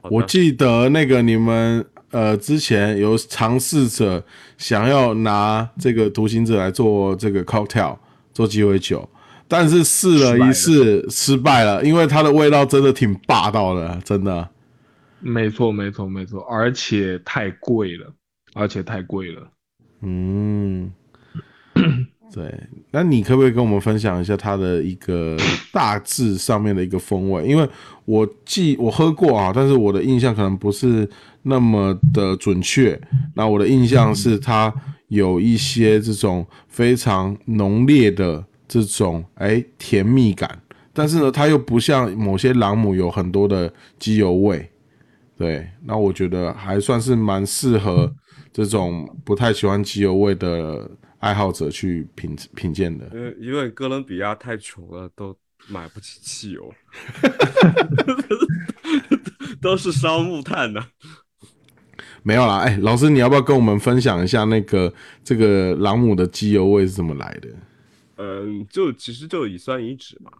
[0.02, 4.26] 我记得那个你们呃之前有尝试着
[4.58, 7.98] 想要拿这个独行者来做这个 cocktail。
[8.36, 9.10] 做鸡尾酒，
[9.48, 14.50] 但是试了一试失败了，因为它的味道真的挺霸道的，真的。
[15.22, 18.14] 没错，没错，没错，而且太贵了，
[18.54, 19.48] 而且太贵了。
[20.02, 20.92] 嗯，
[22.34, 22.54] 对。
[22.92, 25.38] 那你可不可以跟我们分享一下它的一个
[25.72, 27.46] 大致上面的一个风味？
[27.48, 27.68] 因为
[28.04, 31.10] 我记我喝过啊，但是我的印象可能不是
[31.44, 33.00] 那么的准确。
[33.34, 34.74] 那我的印象是它。
[35.08, 40.62] 有一些这种非常浓烈的这种哎甜蜜感，
[40.94, 44.72] 但是呢，它又不像某些朗姆有很多的机油味，
[45.38, 48.12] 对，那我觉得还算是蛮适合
[48.52, 50.90] 这种不太喜欢机油味的
[51.20, 53.06] 爱好者去品品鉴的。
[53.12, 55.36] 呃，因为哥伦比亚太穷了，都
[55.68, 56.74] 买不起汽油，
[59.62, 60.84] 都是烧木炭的。
[62.28, 64.92] 没有啦，哎，老师，你要不要跟我们分享一下那个
[65.24, 67.50] 这个朗姆的机油味是怎么来的？
[68.16, 70.32] 嗯，就其实就乙酸乙酯嘛，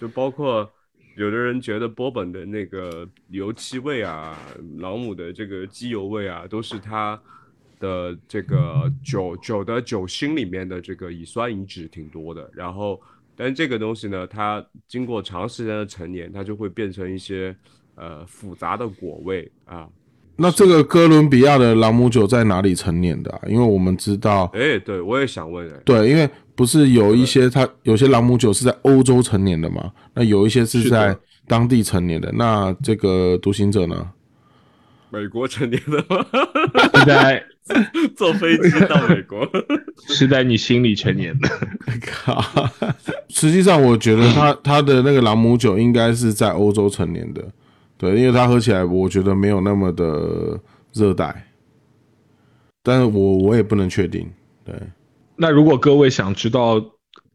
[0.00, 0.70] 就包括
[1.16, 4.38] 有的人觉得波本的那个油漆味啊，
[4.78, 7.20] 朗姆的这个机油味啊，都是它
[7.80, 12.48] 的这个酒酒的酒心里面的这个乙酸乙酯挺多的。
[12.54, 13.00] 然后，
[13.34, 17.52] 但这个东西呢，它经过长时间的陈年，它就会变成一些
[17.96, 19.88] 呃复杂的果味啊。
[20.36, 23.40] 那这个哥伦比亚的朗姆酒在哪里成年的啊？
[23.46, 29.90] 因为我们知道，哎，对我也想问，哎，对，因为不是有一些它有些朗姆酒是在欧洲成年的嘛？
[30.14, 31.16] 那有一些是在
[31.46, 32.32] 当地成年的。
[32.32, 34.08] 那这个独行者呢？
[35.10, 36.24] 美国成年的吗？
[36.98, 37.44] 是在
[38.16, 39.46] 坐飞机到美国，
[40.08, 41.48] 是在你心里成年的。
[42.00, 42.42] 靠！
[43.28, 47.44] 实际上，我觉得他他的那个朗姆酒应该是在欧洲成年的，
[48.02, 50.60] 对，因为它喝起来我觉得没有那么的
[50.92, 51.46] 热带，
[52.82, 54.28] 但是我我也不能确定，
[54.64, 54.74] 对。
[55.36, 56.84] 那如果各位想知道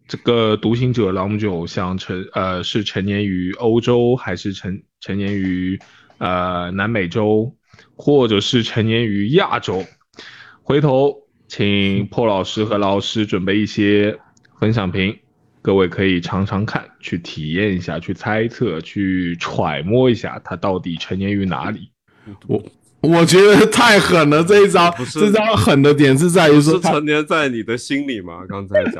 [0.09, 5.79] 这个独行者朗姆酒像成呃是成年于欧洲还是成成年于
[6.17, 7.55] 呃南美洲，
[7.95, 9.85] 或者是成年于亚洲，
[10.63, 11.15] 回头
[11.47, 14.19] 请破老师和老师准备一些
[14.59, 15.17] 分享瓶，
[15.67, 21.91] 各位可以尝尝看，去体验一下，去猜测，去揣摩一下它到底成年于哪里。
[22.47, 22.63] 我
[23.01, 28.45] 我觉得太狠了，这一招不，是这招狠的点是在于说成年在你的心里吗？
[28.47, 28.93] 刚才讲，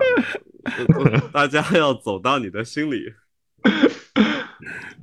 [1.32, 3.14] 大家要走到你的心里。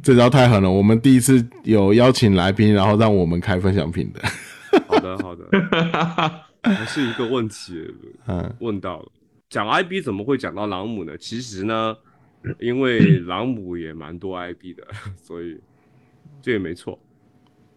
[0.03, 0.71] 这招太狠了。
[0.71, 4.21] 我们第一次有邀请来宾，然后让我们开分享品的，
[4.87, 5.47] 好的，好的，
[6.63, 7.91] 还是一个问题
[8.29, 9.07] 嗯，问到了。
[9.55, 11.17] 讲 IB 怎么会讲到朗姆呢？
[11.17, 11.97] 其实呢，
[12.59, 14.83] 因为 朗姆也蛮多 IB 的，
[15.23, 15.57] 所以
[16.43, 16.99] 这也没错。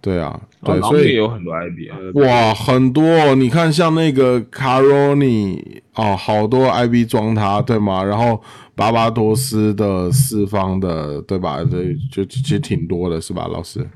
[0.01, 1.97] 对啊，哦对，所以也有很多 IB 啊。
[1.99, 8.03] 呃，哇，很多，你看像那个卡罗尼哦，好多 IB 装它，对吗？
[8.03, 8.41] 然后
[8.73, 11.63] 巴巴多斯的四方的，对吧？
[11.63, 13.87] 这就其实挺多的，是吧，老师？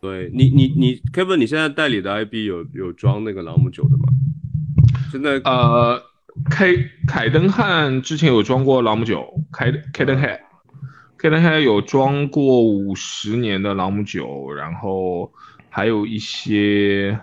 [0.00, 4.04] 对你，你，你，Kevin，你现在代理的 IB 有有装那个朗姆酒的吗？
[5.10, 6.00] 现在呃，
[6.44, 6.74] 凯
[7.06, 10.38] 凯登汉之前有装过朗姆酒，凯凯登汉，
[11.16, 15.32] 凯登汉有装过五十年的朗姆酒，然后
[15.70, 17.18] 还有一些，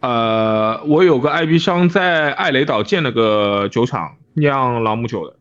[0.00, 5.36] 呃，我有个 IB 商在艾雷岛建了个酒厂酿朗姆酒的，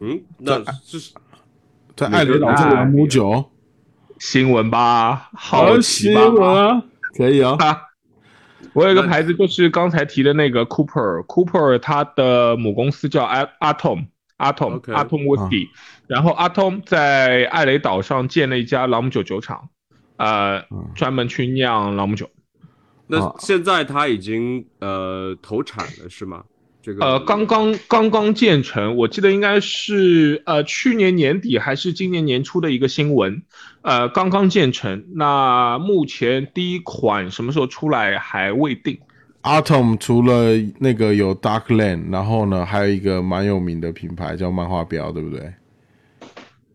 [0.00, 1.12] 嗯，那是
[1.96, 3.50] 在艾雷岛这朗姆酒，
[4.18, 5.30] 新闻吧？
[5.32, 6.28] 好奇新吧？
[6.28, 6.82] 闻啊，
[7.16, 7.56] 可以啊。
[8.66, 14.06] 啊，我有一个牌子，就是刚才提的那个 Cooper，Cooper 它的母公司叫 A- Atom。
[14.38, 15.70] Atom OK Atom Whisky，、
[16.06, 19.70] 然后 Atom 在艾雷岛上建了一家朗姆酒酒厂，
[20.18, 20.62] 呃，
[20.94, 22.28] 专门去酿朗姆酒。
[23.06, 26.44] 那啊现在他已经呃投产了是吗？
[26.86, 33.42] 这个呃，刚刚刚刚建成，我记得应该是呃去年年底还是今年年初的一个新闻，
[33.82, 35.04] 呃，刚刚建成。
[35.16, 39.00] 那目前第一款什么时候出来还未定。
[39.42, 45.54] Atom 除了那个有 Darkland，然后呢，还有一个蛮有名的品牌叫漫画标，对不对？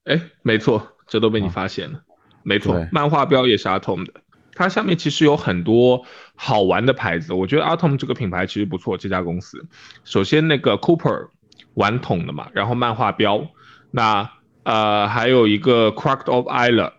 [0.04, 2.02] 哎，没错，这都被你发现了。
[2.44, 4.16] 没错，漫画标也是 Atom 的，
[4.56, 6.04] 它下面其实有很多
[6.44, 7.34] 好玩的牌子。
[7.34, 9.64] 我觉得 Atom 这个品牌其实不错，这家公司。
[10.04, 11.28] 首先那个 Cooper
[11.76, 13.46] 玩桶的嘛，然后漫画标，
[13.92, 14.28] 那
[14.64, 16.94] 呃还有一个 Cracked of Isle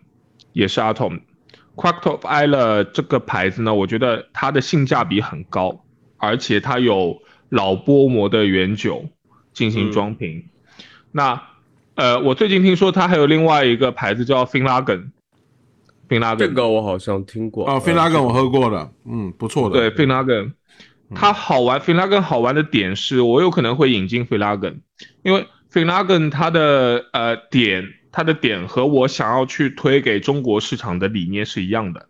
[0.52, 1.22] 也是 Atom。
[1.74, 5.84] Cracked of Isle 这个牌子呢，我觉得它的性价比很高，
[6.18, 9.06] 而且它有老波膜的原酒
[9.52, 10.44] 进行装瓶。
[11.10, 11.42] 那
[11.96, 15.10] 呃，我最近听说它还有另外一个牌子叫 Finlagen。
[16.08, 19.90] 这 Finlagen 个我好像听过啊，菲拉根我喝过的，嗯，不错的。
[19.90, 20.52] 对 Finlagen，
[21.14, 21.80] 它好玩。
[21.80, 24.80] Finlagen 好玩的点是我有可能会引进 Finlagen，
[25.22, 32.08] 因为 Finlagen 它的呃点，它的点和我想要去推给中国市场的理念是一样的。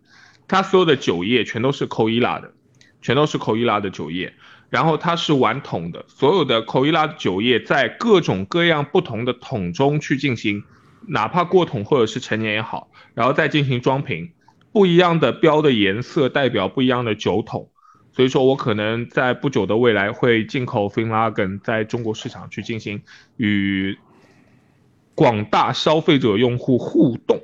[0.48, 2.52] 它所有的酒业全都是扣伊拉的，
[3.00, 4.35] 全都是扣伊拉的酒业，
[4.68, 10.64] 然后它是玩桶的，所有的扣伊拉的酒业在各种各样不同的桶中去进行，
[11.09, 14.31] 哪怕过桶或者是陈年也好，然后再进行装瓶，
[14.72, 17.68] 不一样的标的颜色代表不一样的酒桶。
[18.14, 23.01] 所以说我可能在不久的未来会进口 Finlagen 在中国市场去进行
[23.38, 23.96] 与
[25.14, 27.40] 广大消费者用户互动。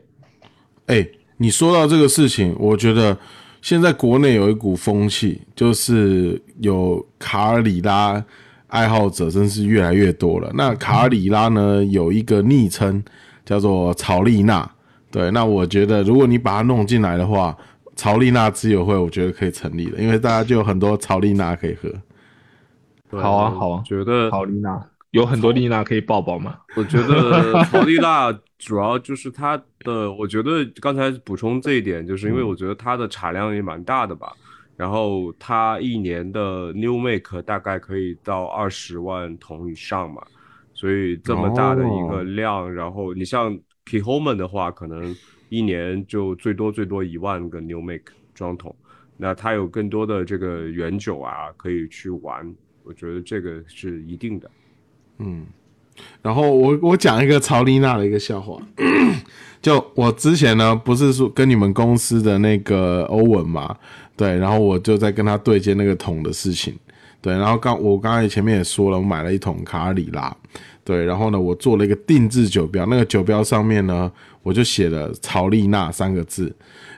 [0.87, 3.17] 哎，你说到这个事情，我觉得
[3.63, 8.23] 现在国内有一股风气，就是有卡尔里拉
[8.67, 10.51] 爱好者真是越来越多了。
[10.55, 13.03] 那卡尔里拉呢，有一个昵称
[13.45, 14.71] 叫做曹丽娜。
[15.11, 17.57] 对，那我觉得如果你把它弄进来的话，
[17.97, 21.89] 曹丽娜之友会，我觉得可以成立的，因为大家就有很多曹丽娜可以喝。
[23.11, 24.79] 对好啊好啊觉得曹，丽娜
[25.13, 26.59] 有很多丽娜可以抱抱吗？
[26.77, 34.33] 我觉得曹丽娜 主要就是它的，我觉得刚才补充这一点，就是因为我觉得它的产量也蛮大的吧。
[34.77, 40.23] 然后它一年的 new make 大概可以到二十万桶以上嘛，
[40.73, 45.17] 所以这么大的一个量，然后你像 Kihoman 的话，可能
[45.49, 48.75] 一年就最多最多一万个 New Make 装桶，
[49.17, 54.51] 那它有更多的这个原酒啊可以去玩，我觉得这个是一定的。
[55.19, 55.47] 嗯，
[56.23, 58.63] 然后我我讲一个曹丽娜的一个笑话，
[59.61, 63.77] 就我之前呢不是说跟你们公司的那个欧文嘛，
[64.17, 66.79] 对，然后我就在跟他对接那个桶的事情，
[67.21, 70.37] 对，然后刚我刚才前面也说了，我买了一桶卡里拉，
[70.89, 74.11] 对，然后呢我做了一个定制酒标，那个酒标上面呢
[74.43, 76.51] 我就写了曹丽娜三个字，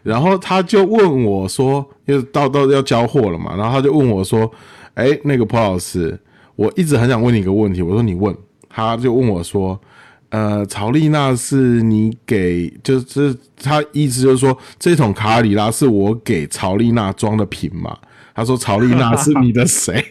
[0.05, 4.49] 然后他就问我说，因为到到要交货了嘛，然后他就问我说，
[4.95, 6.17] 哎，那个坡老师。
[6.57, 8.37] 我一直很想问你一个问题，我说你问，
[8.69, 9.81] 他就问我说，
[10.29, 17.97] 呃，曹丽娜是你给，就是他意思就是说，这桶卡里拉是我给曹丽娜装的瓶嘛？
[18.35, 20.05] 他说曹丽娜是你的谁？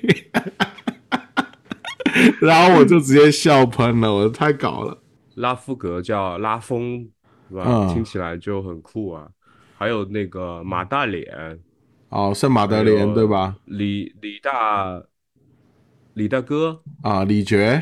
[2.42, 4.98] 然后我就直接笑喷了，我太搞了。
[5.36, 7.08] 拉夫格叫拉风，
[7.50, 7.92] 是吧？
[7.94, 9.28] 听起来就很酷啊。
[9.78, 11.60] 还有那个马大脸，
[12.10, 13.56] 哦，圣马德莲对吧？
[13.66, 15.04] 李李大。
[16.16, 17.82] 李大哥啊，李觉，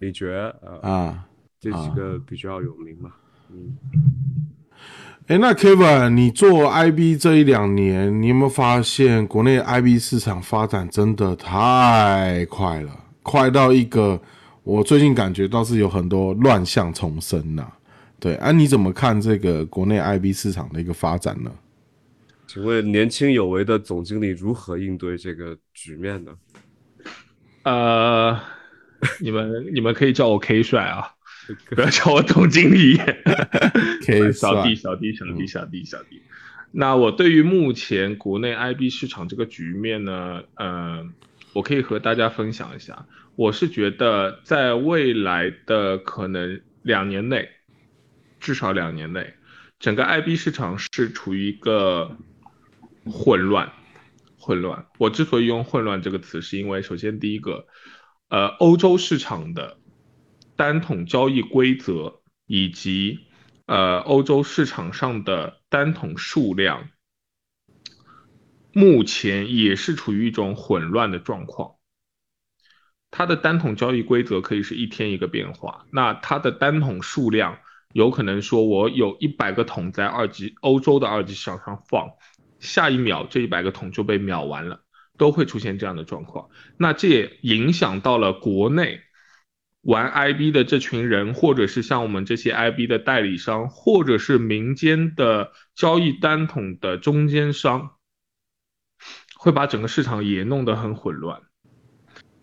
[0.00, 1.26] 李觉啊，
[1.60, 3.12] 这几个比较有名嘛。
[3.52, 3.76] 嗯，
[5.28, 14.20] 哎，那 Kevin，你做 IB 这一两年，你有没有发现国内 IB 市场发展真的太快了，快到一个
[14.62, 17.66] 我最近感觉倒是有很多乱象丛生呐。
[18.20, 21.50] 对，啊，你怎么看这个国内 IB 市场的一个发展呢？
[22.46, 26.32] 请问年轻有为的总经理如何应对这个局面呢？
[27.64, 28.38] 呃，
[29.20, 31.08] 你们你们可以叫我 K 帅啊，
[31.74, 32.96] 不要叫我总经理。
[34.06, 36.20] K 小弟小弟小弟小弟小弟。
[36.70, 41.04] 那我对于目前国内 IB 市场这个局面呢，呃，
[41.52, 43.06] 我可以和大家分享一下。
[43.36, 47.48] 我是觉得在未来的可能两年内，
[48.40, 49.34] 至少两年内，
[49.78, 52.16] 整个 IB 市场是处于一个
[53.04, 53.72] 混乱。
[54.38, 54.86] 混乱。
[54.98, 57.68] 我之所以用“混乱”这个词，是因为首先第一个，
[58.28, 59.78] 呃，欧洲市场的
[60.56, 63.20] 单桶交易规则以及
[63.66, 66.88] 呃欧洲市场上的单桶数量，
[68.72, 71.72] 目前也是处于一种混乱的状况。
[73.10, 77.58] 它的单桶交易规则可以是一天一个变化，那它的单桶数量
[77.92, 82.08] 有可能说，我有一百个桶在二级欧洲的二级市场上放。
[82.58, 84.84] 下一秒，这一百个桶就被秒完了，
[85.18, 86.48] 都会出现这样的状况。
[86.76, 89.00] 那这也影响到了国内
[89.80, 97.96] 玩 IB 的这群人，或者是像我们这些 IB 的代理商，或者是民间的交易单桶的中间商，
[99.42, 101.40] 会把整个市场也弄得很混乱。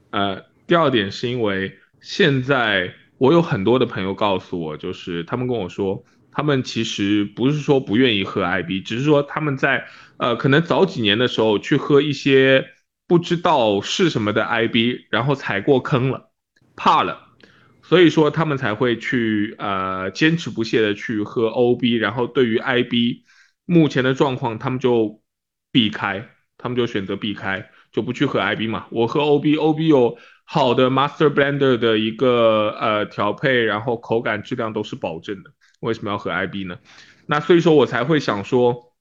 [0.10, 6.04] 呃，第二点是因为现在我有很多的朋友告诉我，就是他们跟我说。
[6.32, 9.88] 他们其实不是说不愿意喝 IB，只是说他们在
[10.18, 12.66] 呃可能早几年的时候去喝一些
[13.08, 16.30] 不知道是什么的 IB，然后踩过坑了，
[16.76, 17.30] 怕了，
[17.82, 23.24] 所以说他们才会去呃坚持不懈的去喝 OB，然后对于 IB
[23.66, 25.22] 目前的状况，他们就
[25.72, 26.30] 避开，
[26.60, 28.86] 他们就选择避开，就不去喝 IB 嘛。
[28.91, 35.51] 我喝 OB，OB 有好的 Master Blender 的一个呃调配，然后口感质量都是保证的。
[35.80, 36.78] 为什么要和 IB 呢？
[37.26, 38.93] 那所以说我才会想说，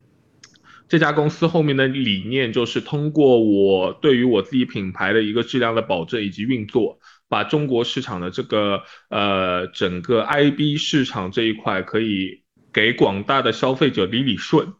[0.89, 6.99] 这家公司后面的理念就是通过我对于我自己品牌的一个质量的保证以及运作，
[7.29, 12.43] 把中国市场的这个呃整个 IB 市场这一块可以
[12.73, 14.75] 给广大的消费者理理顺。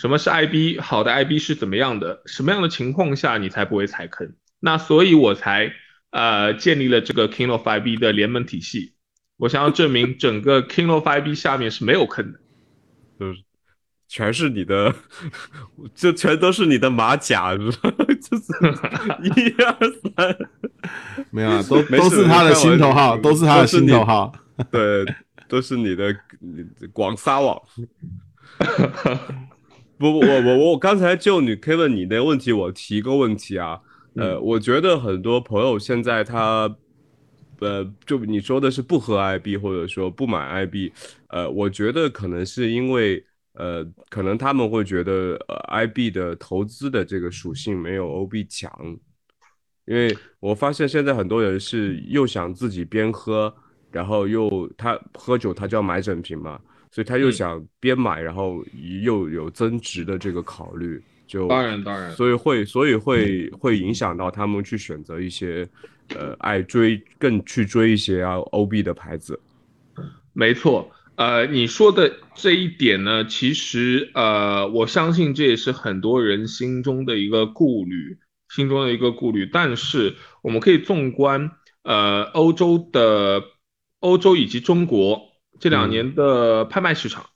[0.00, 0.80] 什么是 IB？
[0.80, 2.22] 好的 IB 是怎么样的？
[2.24, 4.32] 什么样的情况下你才不会踩坑？
[4.58, 5.70] 那所以我才
[6.10, 8.94] 呃建立了这个 King of IB 的联盟体系。
[9.36, 12.40] 我想要证明整个 King of IB 下面是没有坑的，
[13.18, 13.42] 就是
[14.08, 14.94] 全是你的，
[15.94, 17.76] 这全都是你的马甲， 就是
[19.22, 19.76] 一二
[20.16, 20.34] 三，
[21.30, 24.32] 没有啊，都都是他的心头号，都是他的心头号，
[24.70, 25.04] 对，
[25.46, 26.16] 都是你的
[26.90, 27.60] 广撒网。
[30.00, 33.78] 不不，我我我刚才就你 Kevin 你的问题，我提一个问题啊，
[34.14, 36.74] 呃，我觉得很多朋友现在他。
[37.60, 40.90] 呃，就你说的是不喝 IB 或者说不买 IB，
[41.28, 43.22] 呃，我觉得可能是因为，
[43.52, 48.72] 呃，可能他们会觉得，呃，IB 的投资的这个属性没有 OB 强，
[49.84, 53.54] 因为我发现现在很多人是又想自己边喝，
[53.92, 56.58] 然后又他喝酒他就要买整瓶嘛，
[56.90, 58.64] 所以他又想边买，然后
[59.02, 65.68] 又有增值的这个考虑，就当然当然，所以会所以会会影响到他们去选择一些。
[66.16, 69.38] 呃，爱追更去追一些啊，OB 的牌子，
[70.32, 70.90] 没错。
[71.14, 78.18] 呃，你说的这一点呢，其实呃，我相信这也是很多人心中的一个顾虑，
[78.48, 79.48] 心中的一个顾虑。
[79.52, 81.52] 但是我们可以纵观
[81.84, 83.44] 呃欧洲的
[84.00, 85.29] 欧洲以及中国
[85.60, 87.26] 这两年的拍卖市场，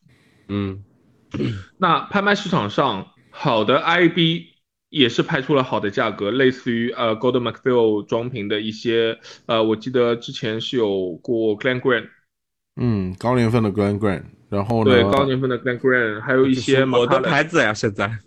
[0.49, 0.83] 嗯，
[1.79, 4.47] 那拍卖市场上好的 IB
[4.89, 12.09] 也是拍出了好的价格，类似于呃 Golden McPhail 装瓶的一些，呃，我记得之前是有过 Glen Grant。
[12.77, 14.91] 嗯，高年份的 Glen Grant，然后呢？
[14.91, 18.19] 对，高年份的 Glen Grant，还有一些我的牌子呀，现在。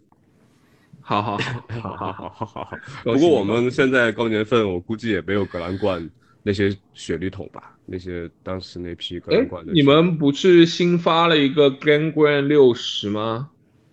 [1.02, 2.70] 好好好好好好好好 好。
[3.04, 6.08] 不过我们现在高年份，我估计也没有格兰冠
[6.44, 7.77] 那些雪梨桶吧？
[7.88, 9.74] 那些当时那批格兰冠的。
[9.74, 13.50] 你们不是新发了一个 Glen Grant 六十吗？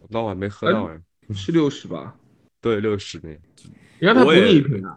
[0.09, 1.01] 那我还没喝到哎。
[1.32, 2.14] 是六十吧？
[2.61, 3.30] 对，六十那。
[3.99, 4.97] 你看他补你一瓶啊？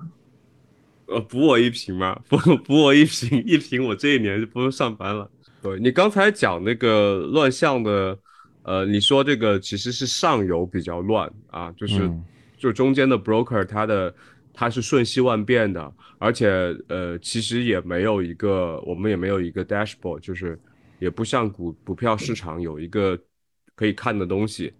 [1.05, 2.19] 呃，补我一瓶吗？
[2.27, 5.29] 补 补我一瓶，一瓶我这一年就不用上班了。
[5.61, 8.19] 对你刚才讲那个乱象的，
[8.63, 12.11] 呃，你说这个其实是上游比较乱啊，就是
[12.57, 14.13] 就中间的 broker 它的
[14.57, 16.47] 它是瞬息万变的，而且
[16.89, 20.59] 呃，其实也没有一个我们也没有一个 dashboard，就是
[20.97, 23.15] 也不像股股票市场有一个
[23.75, 24.73] 可以看的东西，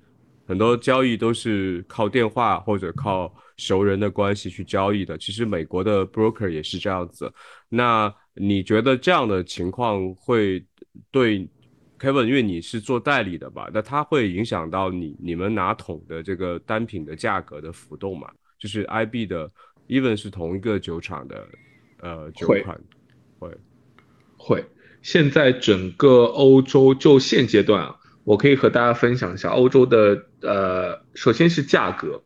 [0.47, 5.15] 很多交易都是靠电话或者靠熟人的关系去交易的。
[5.17, 7.31] 其实美国的 broker 也是这样子，
[7.69, 8.11] 那。
[8.39, 10.63] 你觉得这样的情况会
[11.09, 11.39] 对
[11.97, 13.67] Kevin，因为你是做代理的吧？
[13.73, 18.29] 那它会影响到你你们拿桶的这个单品的价格的浮动嘛？
[18.59, 19.49] 就是 IB 的
[19.87, 21.47] ，even 是同一个酒厂的，
[22.01, 22.79] 呃，酒款
[23.39, 23.51] 会
[24.37, 24.65] 会。
[25.01, 32.23] 现在整个欧洲就现阶段啊，我可以和大家分享一下欧洲的呃，首先是价格，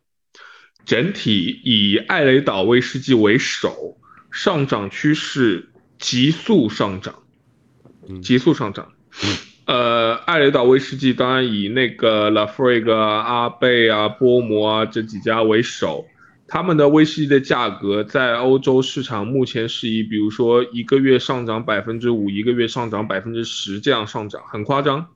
[0.84, 3.98] 整体以艾雷岛威士忌为首，
[4.30, 5.68] 上涨趋势。
[5.98, 7.14] 急速上涨，
[8.24, 8.92] 急速上涨。
[9.66, 16.04] 呃，艾雷岛威士忌当然以那个 La f r i g 阿贝啊、波摩啊这几家为首，
[16.52, 25.06] 他们的威士忌的价格在欧洲市场目前是以，比如说一个月上涨百分之五，一个月上涨百分之十这样上涨，很夸张，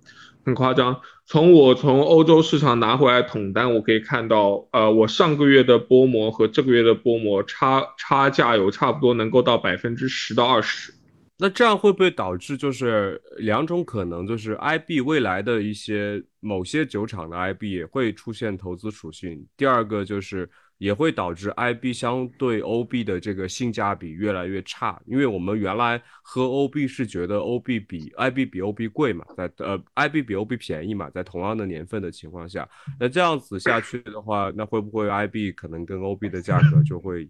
[0.46, 0.98] 很夸张。
[1.26, 10.94] 从我从欧洲市场拿回来桶单，我可以看到，呃，我上个月的波摩和这个月的波摩差差价有差不多能够到百分之十到二十。
[11.36, 19.46] 那这样会不会导致就是两种可能，就是 IB 未来的一些某些酒厂的 IB 也会出现投资属性？
[19.54, 20.48] 第二个就是。
[20.78, 30.56] 也会导致 IB 相对 OB 的这个性价比越来越差，因为我们原来喝 OB 是觉得 OB 比 IB 比 OB 贵嘛，在呃 IB 比 OB
[30.58, 32.68] 便宜嘛，在同样的年份的情况下，
[33.00, 37.28] 那这样子下去的话，那会不会 IB 可能跟 OB 的价格就会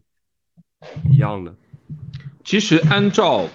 [1.12, 1.55] 一样呢？
[2.42, 3.49] 其实按照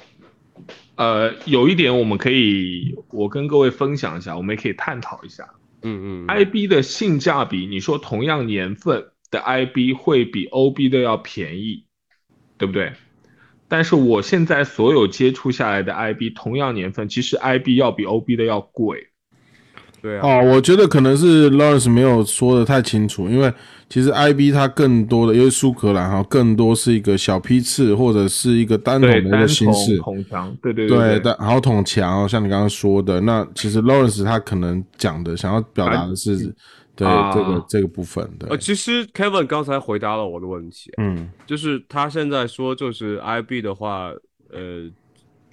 [0.95, 9.05] 呃有一点我们可以我跟各位分享一下，我们也可以探讨一下，嗯嗯，IB 的性价比，你说同样年份。
[9.31, 11.85] 的 IB 会比 OB 的要便宜，
[12.57, 12.91] 对不对？
[13.67, 19.07] 但是我现在所有接触下来的 IB，同样年份，其实 IB 要比 OB 的要贵。
[20.01, 20.27] 对啊。
[20.27, 23.53] 哦，我觉得可能是 Lawrence 没有说的太清楚，因为
[23.87, 36.53] 其实 IB 它更多的，因为苏格兰哈更多是一个小批次或者是一个单桶的一个形式，桶墙，对对对，对，然后桶墙，像你刚刚说的，那其实 Lawrence 他可能讲的想要表达的是。
[36.95, 44.11] 对这个这个部分对，呃，其实 Kevin 刚才回答了我的问题，嗯，就是他现在说就是 IB 的话，
[44.49, 44.89] 呃，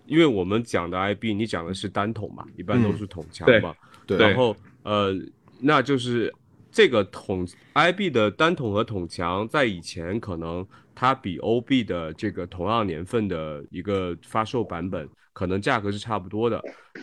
[0.07, 3.75] 因为我们讲的 IB，你讲的是单筒嘛，一般都是筒墙嘛，
[4.07, 5.15] 对，然后呃，
[5.61, 6.33] 那就是
[6.71, 10.67] 这个筒 IB 的单筒和筒墙，在以前可能
[10.99, 15.09] 它比 OB 的这个同样年份的一个发售版本。
[15.33, 16.61] 可能价格是差不多的，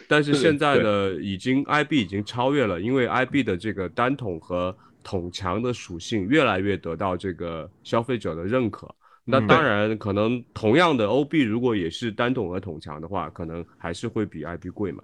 [0.09, 4.75] 但是现在呢，已经 IB 已经超越了，因为 IB 的这个单桶和
[5.05, 8.93] 桶强的属性越来越得到这个消费者的认可。
[9.23, 15.01] 那当然，可能同样的 OB 如果也是单桶和桶强的话，可能还是会比 IB 贵嘛。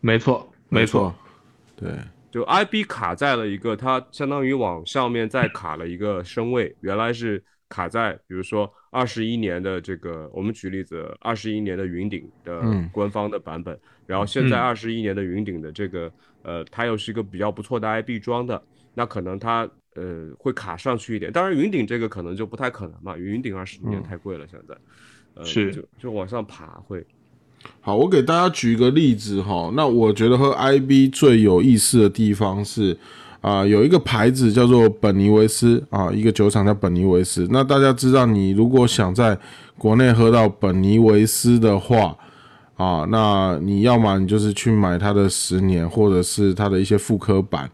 [0.00, 1.14] 没错，没错，
[1.76, 1.90] 对，
[2.30, 7.44] 就 IB 卡在了一个，它相当于往上面再卡了一个身位，原来是。
[7.68, 12.62] 卡在比如说二十一年的这个，我们举例子，二十一年的云顶的
[12.92, 16.10] 官方的版本，然后现在二十一年的云顶的这个，
[16.42, 18.62] 呃，它又是一个比较不错的 IB 装的，
[18.94, 21.30] 那可能它呃会卡上去一点。
[21.30, 24.74] 当然云顶这个可能就不太可能嘛，云顶二十一年太贵了，现在，
[25.34, 27.06] 呃，是就就往上爬会。
[27.80, 32.96] 好，我给大家举一个例子哈，那我觉得和 IB 最有意思的地方是。
[33.40, 37.46] 啊，有一个牌子叫做本尼维斯啊，一个酒厂叫本尼维斯。
[37.50, 39.38] 那大家知道，你如果想在
[39.76, 42.16] 国内喝到本尼维斯的话，
[42.76, 47.70] 啊，那你要么你就是去买它的十年，或者是它的一些复刻版。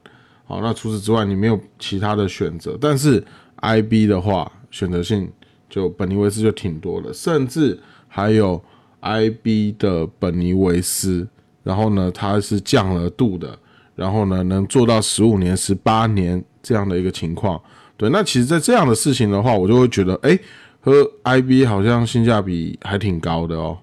[0.46, 2.76] 好，那除此之外你没有其他的选择。
[2.78, 3.24] 但是
[3.62, 5.30] IB 的话，选择性
[5.70, 8.62] 就本尼维斯就挺多的，甚至还有
[9.00, 11.26] IB 的本尼维斯，
[11.62, 13.58] 然后呢它是降了度的，
[13.94, 17.60] 然后呢能做到十五年、十八年这样的一个情况。
[17.96, 20.36] 对，那其实，在这样的事情的话，我就会觉得，哎，
[20.80, 20.92] 和
[21.22, 23.78] IB 好像性价比还挺高的哦。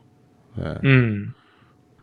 [0.62, 1.32] 哎嗯，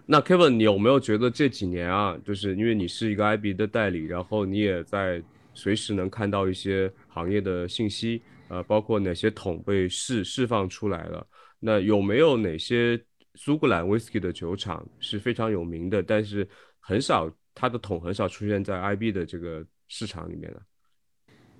[0.06, 11.26] 那 Kevin，你有没有觉得这几年啊，就是因为你是一个 IB 的代理，然后你也在随时能看到一些行业的信息，呃，包括哪些桶被释释放出来了？
[11.60, 12.98] 那有没有哪些
[13.34, 16.48] 苏格兰 Whisky 的酒厂是非常有名的，但是
[16.80, 17.30] 很少
[17.60, 20.62] 它的桶很少出现在 IB 的这个市场里面的？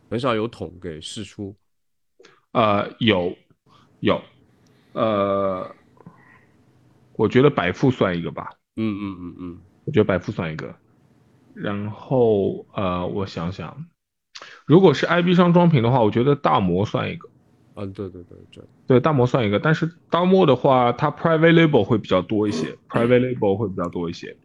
[0.09, 1.57] 很少有桶给试出，
[2.53, 3.37] 呃，有，
[3.99, 4.23] 有，
[4.93, 5.75] 呃，
[7.17, 8.49] 我觉得百富算一个吧。
[8.77, 10.73] 嗯嗯嗯嗯，我觉得百富算一个。
[11.53, 13.85] 然后呃，我想想，
[14.67, 17.29] 如果是 IB 商装瓶的话，我觉得大摩算一个。
[17.75, 24.37] 啊，对对对对，对大摩算一个，但是大摩的话，它 Private Label 会比较多一些，Private Label 会比较多一些。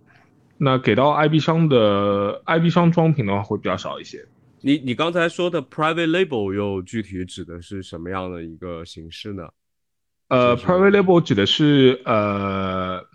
[0.64, 4.26] 那给到 IB 商的 IB 商装品的话，会比较少一些。
[4.61, 9.49] 你你刚才说的 private label 又具体指的是什么样的一个形式呢？
[10.30, 13.05] 呃，private label 指的是呃，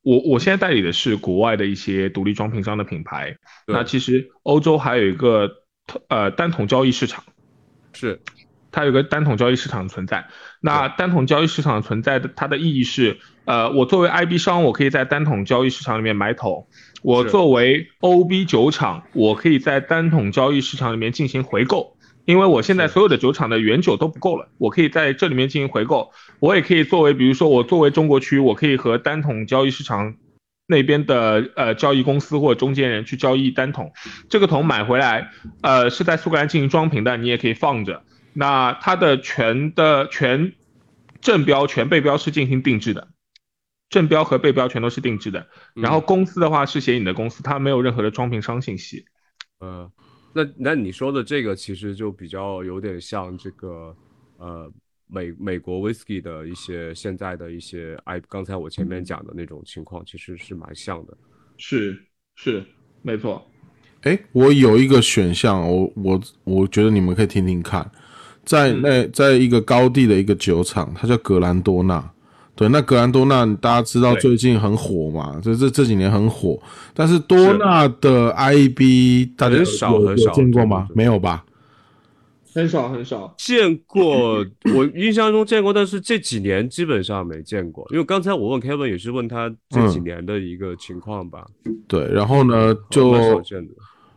[0.00, 3.36] 我我现在代理的是国外的一些独立装瓶商的品牌。
[3.66, 5.50] 那其实欧洲还有一个
[6.08, 7.22] 呃单桶交易市场，
[7.92, 8.18] 是
[8.72, 10.26] 它有个单桶交易市场存在。
[10.62, 13.18] 那单桶交易市场存在的它的意义是，
[13.50, 16.68] 呃，我作为 IB 商，我可以在单桶交易市场里面买桶。
[17.02, 21.96] 我作为 OB 酒厂，我可以在单桶交易市场里面进行回购，
[22.26, 26.12] 因为我现在所有的酒厂的原酒都不够了，我可以在这里面进行回购。
[26.38, 30.14] 我也可以作为，比如说我作为中国区，我可以和单桶交易市场
[30.68, 33.90] 那边的呃交易公司或者中间人去交易单桶，
[34.28, 35.28] 这个桶买回来，
[35.62, 38.04] 呃是在苏格兰进行装瓶的，你也可以放着。
[38.32, 40.52] 那它的全的全
[41.20, 43.08] 正标、全背标是进行定制的。
[43.90, 49.04] 正标和背标全都是定制的，然后公司的话是写你的公司，它没有任何的装瓶商信息。
[49.58, 49.90] 呃，
[50.32, 53.94] 那那你说的这个其实就比较有点像这个
[54.38, 54.72] 呃
[55.08, 61.18] 美美国 whisky 的一些现在的一些哎，刚才我前面讲的那种情况，其实是蛮像的。
[61.58, 62.00] 是
[62.36, 62.64] 是
[63.02, 63.44] 没错。
[64.02, 67.90] 哎，我有一个选项，我我我觉得你们可以听听看，
[68.44, 72.08] 在那在一个高地的一个酒厂，它叫格兰多纳。
[72.60, 76.60] 对，那格兰多纳大家知道最近很火嘛，这这这几年很火。
[76.92, 79.98] 但是多纳的 IB 大家很少
[80.34, 80.86] 见过吗？
[80.94, 81.42] 没有吧？
[82.52, 84.44] 很少很少见过，
[84.74, 87.88] 我印象中见过，但是这几年基本上没见过。
[87.92, 91.46] 因为刚才我问 Kevin 也是问他这几年的一个情况吧。
[91.88, 93.14] 对，然后呢就。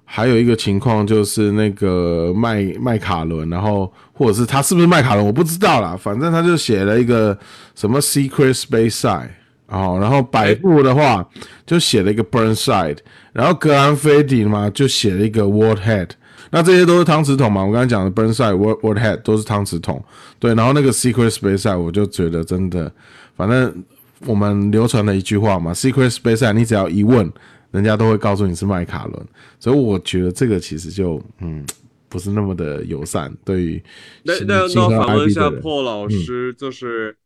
[0.05, 5.97] 还有一个情况就是那个麦麦卡伦，然后或者是他是不是麦卡伦，我不知道啦。
[5.99, 7.35] 反正他就写了一个
[7.73, 9.29] 什么 Secret Space Side，
[9.67, 11.27] 哦，然后百度的话
[11.65, 12.99] 就写了一个 Burnside，
[13.31, 16.09] 然后格兰菲迪嘛就写了一个 Wordhead
[16.51, 17.63] 那这些都是汤匙桶嘛。
[17.65, 20.03] 我刚才讲的 Burnside、Word Wordhead 都是汤匙桶，
[20.37, 20.53] 对。
[20.53, 22.91] 然后那个 Secret Space Side 我就觉得真的，
[23.35, 23.83] 反正
[24.27, 27.31] 我们流传了一句话嘛，Secret Space Side 你只要一问。
[27.73, 29.27] 人家都会告诉你是麦卡伦，
[29.59, 31.65] 所以我觉得这个其实就嗯
[32.07, 33.35] 不是那么的友善。
[33.43, 33.83] 对于
[34.21, 37.17] 那那那反问一下破老师，就是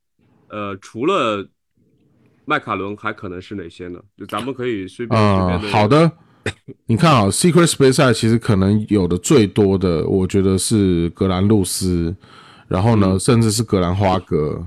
[0.47, 1.45] 呃除了
[2.45, 3.99] 麦卡伦还可能是哪些呢？
[4.17, 6.09] 就咱们可以随便啊好的，
[6.85, 12.15] 你看啊，Secret Space 其实可能有的最多的，我觉得是格兰露斯，
[12.69, 14.65] 然后呢，甚至是格兰花格。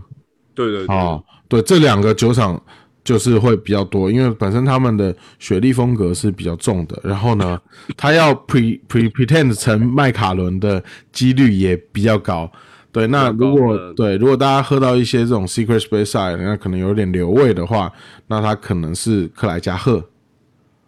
[0.54, 1.18] 对对啊，
[1.48, 2.62] 对这两个酒厂。
[3.02, 7.58] 就是会比较多，因为本身他们的雪莉风格是比较重的，然后呢，
[7.96, 12.50] 他要 pre pre pretend 成麦卡伦的几率也比较高。
[12.92, 17.90] 对，那如果对如果大家喝到一些这种 secret space side，那可能有点留味的话，
[18.26, 20.04] 那它可能是克莱加赫。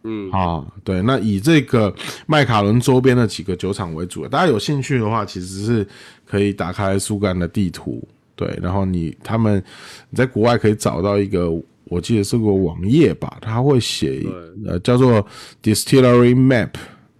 [0.02, 1.94] 嗯，啊，对，那以这个
[2.26, 5.86] 麦卡伦周边的几个酒厂为主，大家有兴趣的话，其实是
[6.26, 9.62] 可以打开苏格兰的地图，对，然后你他们
[10.10, 11.48] 你在国外可以找到一个。
[11.92, 14.22] 我记得是个网页吧，它会写
[14.66, 15.26] 呃叫做
[15.62, 16.70] Distillery Map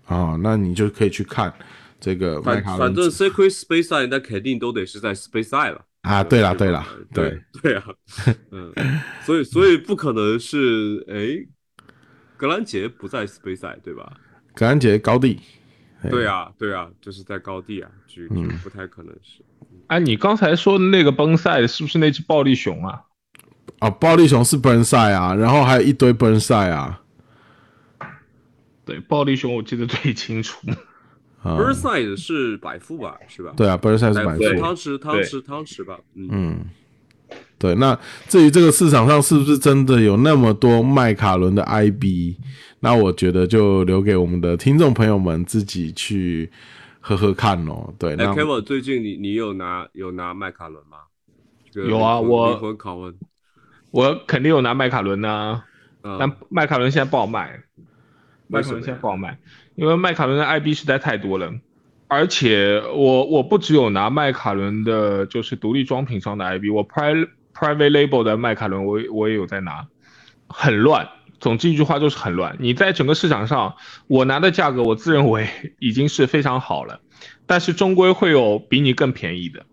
[0.07, 1.53] 啊，那你就可以去看
[2.01, 2.41] 这个。
[2.41, 6.25] 反反正 Secret Space Side 那肯定都得是在 Space Side 了啊。
[6.25, 7.85] 对了对了，对 对啊，
[8.51, 8.73] 嗯，
[9.25, 11.47] 所以 所以不可能是哎，
[12.37, 14.13] 格兰杰不在 Space Side 对吧？
[14.55, 15.39] 格兰杰高地。
[16.11, 19.45] 对啊对啊，就是在高地啊，就就不太可能是。
[19.87, 23.03] 哎，你刚才说的那个崩赛是不是那只暴力熊啊？
[23.79, 27.01] 啊，暴力熊是 Burnside 啊，然后还有一堆 Burnside 啊。
[28.85, 30.59] 对，暴力熊我记得最清楚。
[31.43, 33.53] 啊 Burnside 是百富吧，是吧？
[33.57, 34.61] 对啊，Burnside 是百富富。
[34.61, 36.29] 汤匙汤匙汤匙吧，嗯。
[36.31, 36.65] 嗯，
[37.59, 37.75] 对。
[37.75, 37.99] 那
[38.29, 42.37] 至于这个市场上是不是真的有那么多麦卡伦的 IB，
[42.79, 46.51] 那我觉得就留给我们的听众朋友们自己去
[47.01, 47.93] 喝喝看哦。
[47.99, 50.99] 对，哎那，Kevin，最近你你有拿有拿麦卡伦吗？
[51.75, 53.15] 有啊我灵魂拷问，
[53.93, 55.63] 我肯定有拿麦卡伦呐、
[56.03, 56.17] 嗯。
[56.19, 57.61] 但麦卡伦现在不好卖，
[58.49, 59.39] 麦卡伦现在不好卖，
[59.77, 61.53] 因为麦卡伦的 IB 实在太多了，
[62.09, 69.87] 而且我我不只有拿麦卡伦的，就是独立装品商的 IB，我 private private label 的麦卡伦我我也有在拿，
[70.49, 71.09] 很乱。
[71.39, 72.57] 总之一句话就是很乱。
[72.61, 73.75] 你在整个市场上，
[74.07, 75.49] 我拿的价格我自认为
[75.81, 77.01] 已经是非常好了，
[77.47, 79.67] 但是终归会有比你更便宜的，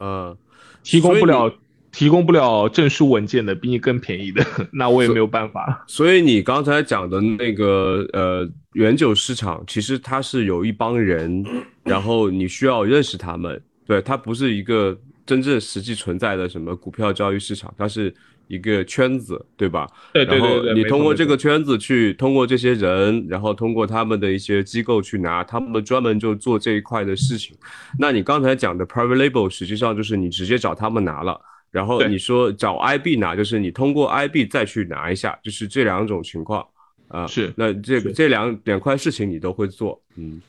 [0.00, 0.36] 嗯，
[0.82, 1.52] 提供不了
[1.96, 5.82] 提供不了证书文件的比你更便宜的， 那我也没有办法。
[5.88, 11.42] 所以你刚才讲的那个呃原酒市场，其实它是有一帮人，
[11.82, 14.94] 然后你需要认识他们，对，它不是一个
[15.24, 18.14] 真正实际存在的什么股票交易市场，它是
[18.46, 19.88] 一个圈子，对吧？
[20.12, 27.56] 对对对对，然后你通过这个圈子去，通过这些人，然后通过他们的一些机构去拿，他们专门就做这一块的事情。
[27.98, 31.40] 那你刚才讲的 private label，实际上就是你直接找他们拿了，
[31.76, 36.66] 然后你说找 IB 拿，就是你通过 IB 再去拿一下，就是这两种情况
[37.08, 37.26] 啊。
[37.26, 40.40] 是那这个这两两块事情你都会做，嗯。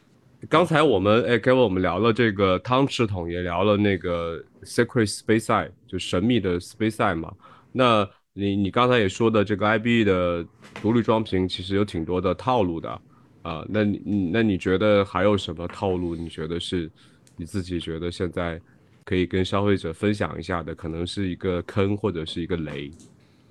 [0.48, 7.34] 刚才我们哎，给我们聊了这个汤匙桶，也聊了那个 Secret Space Side，就神秘的 Space Side 嘛。
[7.74, 10.46] 那你你刚才也说的这个 IB 的
[10.82, 13.02] 独立装瓶，其实有挺多的套路的
[13.42, 13.66] 啊。
[13.68, 16.16] 那你你那你觉得还有什么套路？
[16.16, 16.90] 你觉得是
[17.36, 18.62] 你自己觉得现在
[19.08, 22.92] 可以跟消费者分享一下的，可能是一个坑或者是一个雷？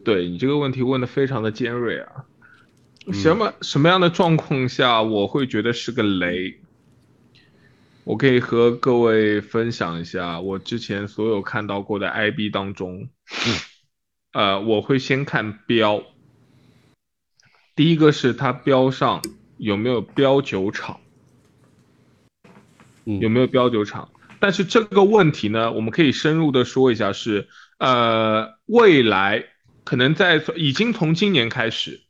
[0.05, 2.27] 对你这个问题问的非常的尖锐啊。
[3.11, 6.59] 什么什么样的状况下我会觉得是个雷？
[8.05, 13.09] 我可以和各位分享一下我之前所有看到过的 IB 当中，
[14.33, 16.03] 呃，我会先看标。
[17.75, 19.23] 第一个是它标上
[19.57, 21.01] 有没有标酒厂，
[23.07, 24.11] 嗯有没有标酒厂？
[24.39, 29.45] 但是这个问题呢，我们可以深入的说一下是，呃，未来
[29.85, 32.03] 可能在已经从今年开始，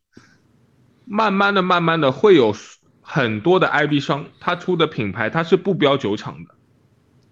[1.05, 2.55] 慢慢的、慢慢的会有
[3.01, 6.55] 很多的 IB 商，它出的品牌它是不标酒厂的，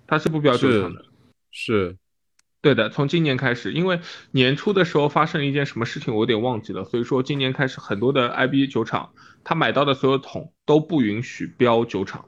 [0.07, 1.05] 它是不标酒厂的。
[1.51, 1.97] 是
[2.61, 9.13] 对的，从今年开始，因为年初的时候发生了一件什么事情，我有点忘记了，所以说今年开始很多的 IB 酒厂，
[9.45, 12.25] 他买到的所有桶都不允许标酒厂，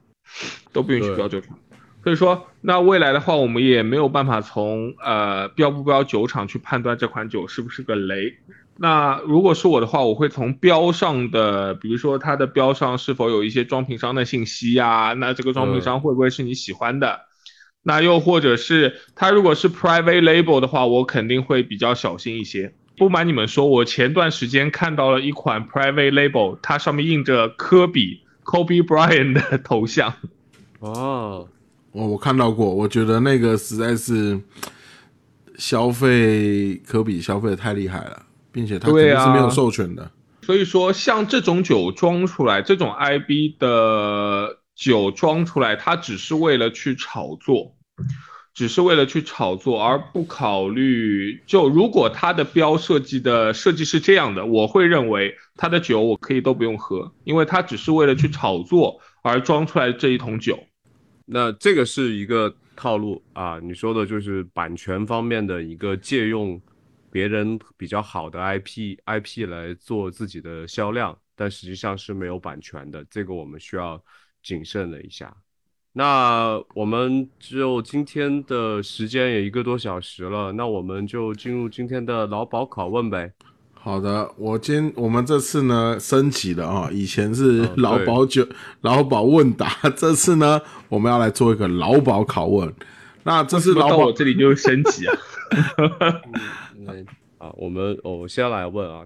[0.71, 1.57] 都不允许标酒厂。
[2.03, 8.33] 所以说，那未来的话，我们也没有办法从呃标不标酒厂去判断这款酒是不是个雷。
[8.79, 17.21] 那如果是我的话，我会从标上的，比如说它的标上是否有一些装瓶商的信息呀、那这个装瓶商会不会是你喜欢的？
[17.83, 22.73] 那又或者是它如果是 private label 的话，我肯定会比较小心一些。
[22.97, 30.13] 不瞒你们说，我前段时间看到了一款 private label，它上面印着科比 Kobe Bryant 的头像。
[30.79, 31.47] 哦，
[31.97, 34.39] 我我看到过，我觉得那个实在是
[35.57, 40.11] 消费科比消费的太厉害了，并且他肯对啊定是没有授权的。
[40.43, 47.75] 所以说，像这种酒装出来，这种 IB 的酒装出来，它只是为了去炒作，
[48.53, 60.59] 只是为了去炒作，而不考虑就如果它的标设计的设计是这样的，我会认为它的酒我可以都不用喝，因为它只是为了去炒作而装出来这一桶酒。
[61.29, 66.59] 那这个是一个套路啊，你说的就是版权方面的一个借用
[67.11, 74.01] 别人比较好的 IP IP 来做自己的销量，但实际上是没有版权的，这个我们需要
[74.41, 75.35] 谨慎了一下。
[75.91, 83.33] 那我们就今天的时间也一个多小时了，那我们就进入今天的劳保拷问呗。
[83.87, 88.45] 好的，我今我们这次呢升级了啊，以前是劳保酒、
[88.81, 92.73] 劳保问答， 这次呢我们要来做一个劳保拷问。
[93.23, 95.15] 那这次劳保我这里就升级啊。
[96.83, 96.95] 那
[97.37, 99.05] 啊，我们哦我先来问啊，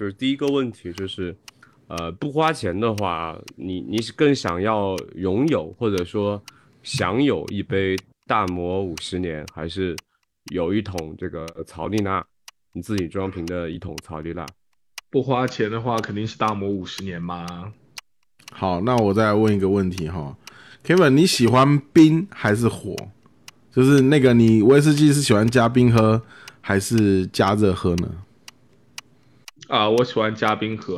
[0.00, 1.36] 就是第一个问题就是，
[1.88, 6.42] 呃，不花钱的话，你你是更想要拥有或者说
[6.82, 7.94] 享有一杯
[8.26, 9.94] 大摩五十年，还是
[10.52, 12.24] 有一桶这个草丽娜，
[12.72, 14.44] 你自己装瓶的一桶草丽娜？
[15.10, 17.72] 不花钱的话，肯定是大摩五十年嘛。
[18.52, 20.36] 好，那我再问一个问题哈
[20.84, 22.94] ，Kevin，你喜欢冰还是火？
[23.72, 26.22] 就是那个你威士忌是喜欢加冰喝
[26.60, 28.12] 还是加热喝呢？
[29.68, 30.94] 啊，我喜欢加冰喝。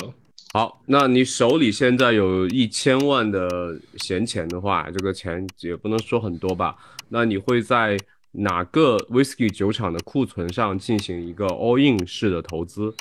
[0.53, 6.76] 好，那你手里现在有一千万的闲钱的话，这个钱也不能说很多吧？
[7.09, 7.97] 那你会在
[8.39, 12.95] 哪个 whisky 酒厂的库存上进行一个 all in 式的投资？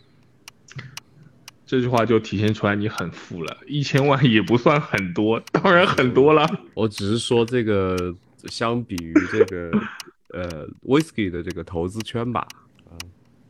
[1.66, 6.48] 这句话就体现出来你很富了，一千万也不算很多， 当然很多了。
[6.76, 8.14] 我只是说这个
[8.46, 9.72] 相比于这个
[10.32, 12.48] 呃 whisky 的这个投资圈吧。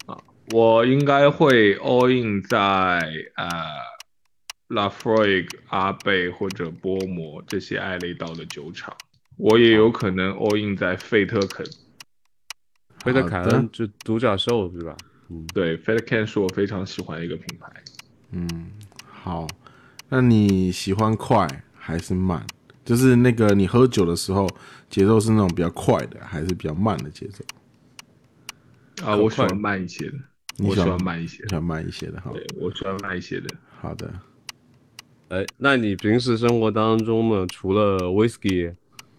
[0.06, 0.18] 啊
[0.54, 2.58] 我应该会 all in 在
[3.36, 3.50] 呃
[4.70, 8.96] Lafroig、阿贝或者波摩这些艾雷岛的酒厂，
[9.38, 11.66] 我也有可能 all in 在费特肯。
[13.04, 14.96] 费特凯恩就独角兽是吧？
[15.30, 17.72] 嗯，对，费特肯是我非常喜欢的一个品牌。
[18.32, 18.48] 嗯，
[19.08, 19.48] 好，
[20.10, 22.46] 那你喜欢快还是慢？
[22.84, 24.48] 就是那个你喝酒的时候
[24.90, 27.44] 节奏是那种比较快的，还是比较慢的节奏？
[29.04, 30.18] 啊，我喜欢慢一些的。
[30.60, 32.32] 我喜欢慢一些，喜欢慢一些的哈。
[32.32, 33.50] 对，我喜欢慢一些的。
[33.82, 34.14] 好的。
[35.28, 38.74] 哎，那你平时生活当中呢，除了 whisky，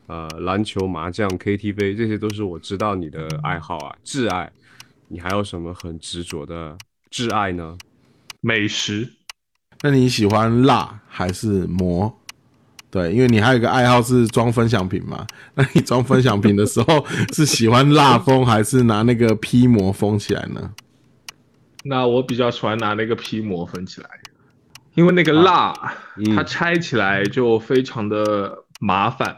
[0.06, 4.50] 呃，篮球、麻将、KTV，这些都是我知道你的爱好啊，挚爱。
[5.08, 6.76] 你还有什么很执着的
[7.10, 7.76] 挚爱呢？
[8.40, 9.08] 美食。
[9.82, 12.18] 那你喜欢辣还是馍？
[12.90, 15.26] 对，因为你还有一个爱好是装分享品嘛。
[15.54, 20.72] 那你装分享品的时候，是喜欢蜡封还是拿那个披膜封起来呢？
[21.84, 24.08] 那我比较喜欢拿那个批膜封起来，
[24.94, 25.72] 因为那个蜡
[26.34, 29.36] 它拆起来就非常的麻烦，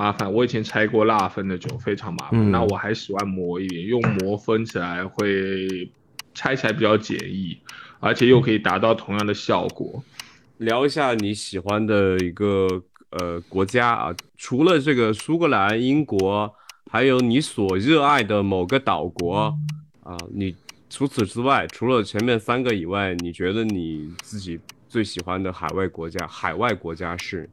[0.00, 0.32] 麻烦。
[0.32, 2.50] 我以前拆过蜡封的酒，非常麻烦。
[2.50, 5.92] 那我还喜欢磨一点，用磨分起来会
[6.32, 7.58] 拆起来比较简易，
[7.98, 10.02] 而且又可以达到同样的效果。
[10.56, 16.50] 聊一下你喜欢的一个呃国家啊，除了这个苏格兰、英国，
[16.90, 19.54] 还有你所热爱的某个岛国
[20.02, 20.56] 啊，你。
[20.92, 26.26] 除此之外，除了前面三个以外，你觉得你自己最喜欢的海外国家？
[26.26, 27.48] 海外国家是？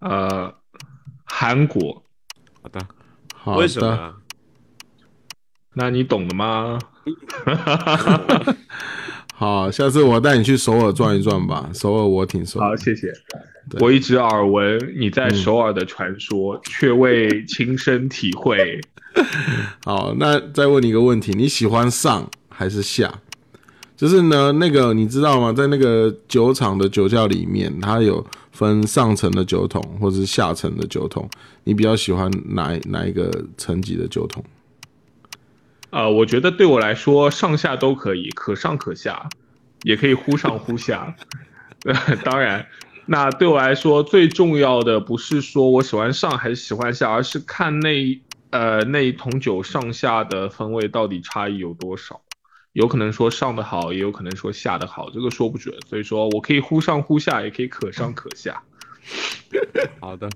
[0.00, 0.52] 呃，
[1.34, 2.04] 韩国。
[2.62, 2.78] 好的，
[3.34, 4.14] 好为什么？
[5.72, 6.78] 那你懂的吗？
[9.34, 11.70] 好，下次我带你去首尔转一转吧。
[11.72, 12.60] 首尔我挺熟。
[12.60, 13.10] 好，谢谢。
[13.80, 18.78] 我一直耳闻你在首尔的传说，却未亲身体会。
[19.86, 23.20] 好，那再问你一个问题：你喜欢上还是下？
[23.96, 25.52] 就是呢，那个你知道吗？
[25.52, 31.28] 在那个酒厂的酒窖里面，它有分上层的酒桶或者是下层的酒桶。
[31.64, 34.44] 你比较喜欢哪哪一个层级的酒桶？
[35.90, 39.28] 呃，我觉得对我来说，上下都可以，可上可下，
[39.82, 41.14] 也可以忽上忽下。
[42.24, 42.66] 当然，
[43.06, 48.20] 那对我来说最重要的不是说我喜欢上还是喜欢下，而是看那。
[48.52, 52.20] 呃，那一桶酒上下的风味到底差异有多少？
[52.72, 55.74] 有可能说上的好，也有可能说下的好，这个说不准。
[55.86, 58.62] 所以说我可以忽上忽下，也可以可上可下。
[60.00, 60.30] 好的，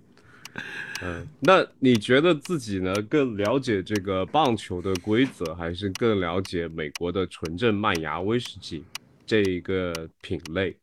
[1.03, 8.84] 嗯，那你觉得自己呢更了解这个棒球的规则，还是更了解美国的纯正麦芽威士忌
[9.24, 10.76] 这一个品类？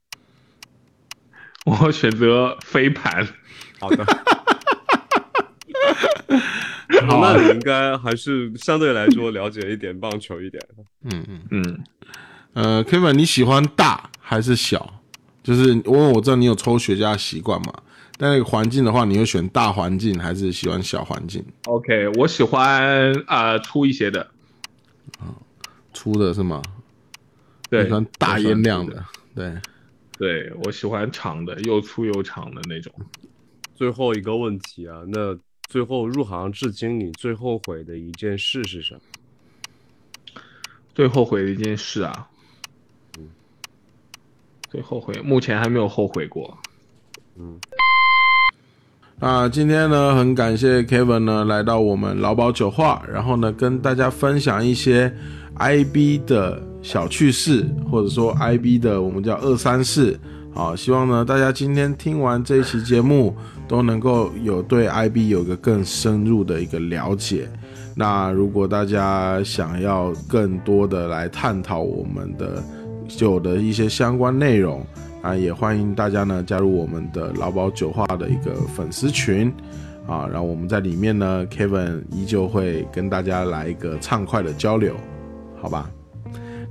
[1.66, 3.28] 我选择飞盘。
[3.80, 4.06] 好的。
[7.02, 10.62] 那你应该还是相对来说了解一点棒球一点。
[11.04, 11.84] 嗯嗯嗯。
[12.54, 15.02] 呃，Kevin，你喜欢大还是小？
[15.42, 17.74] 就是因为我知道你有抽雪茄习惯嘛。
[18.18, 24.22] 但那个环境的话，你会选大环境还是喜欢小环境？OK，我喜欢啊粗一些的。
[25.20, 25.34] 啊，
[25.94, 26.62] 粗的是吗？
[27.70, 29.04] 对，喜欢大烟量的。
[29.36, 29.52] 对，
[30.20, 32.94] 对我喜欢长的，又粗又长的那种。
[33.74, 35.36] 最后一个问题啊，那。
[35.74, 39.02] 最后入行至今，你最后悔的一件事是什么？
[40.94, 42.28] 最后悔的一件事啊，
[43.18, 43.28] 嗯，
[44.70, 46.56] 最后悔，目前还没有后悔过。
[47.40, 47.60] 嗯，
[49.20, 55.12] 那今天呢，很感谢 Kevin 呢来到我们劳保酒话，然后呢跟大家分享一些
[55.58, 60.20] IB 的小趣事，或者说 IB 的我们叫二三事。
[60.54, 63.36] 好，希望呢大家今天听完这一期节目。
[63.74, 67.50] 都能够有对 IB 有个更深入的一个了解。
[67.96, 72.64] 那如果大家想要更多的来探讨我们的
[73.08, 74.86] 酒的一些相关内容
[75.24, 79.52] 啊，也欢迎大家呢加入我们的劳保酒话的一个粉丝群
[80.06, 84.94] 啊，然后我们在里面呢，Kevin 依旧会跟大家来一个畅快的交流，
[85.60, 85.90] 好吧？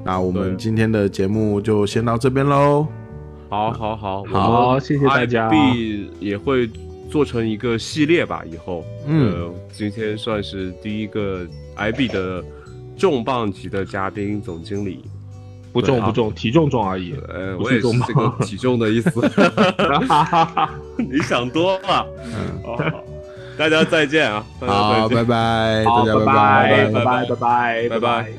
[0.05, 2.87] 那我们今天的节目就先到这边喽。
[3.49, 5.51] 好，好，好，好，谢谢大家。
[5.51, 6.71] IB 也会
[7.13, 8.83] 做成一个系列吧，以后。
[9.07, 11.47] 嗯，今天算是第一个
[11.77, 12.43] IB 的
[12.97, 15.05] 重磅级的嘉宾，总经理。
[15.75, 17.15] 不重不重，体重重而已。
[17.29, 19.11] 呃，我也是这个体重的意思。
[20.97, 22.07] 你想多了。
[22.25, 22.79] 嗯，好，
[23.59, 24.45] 大家再见啊！
[24.61, 25.85] 好，拜拜！
[25.85, 26.87] 大家，拜拜！
[26.91, 27.27] 拜拜！
[27.27, 27.89] 拜拜！
[27.91, 28.33] 拜拜！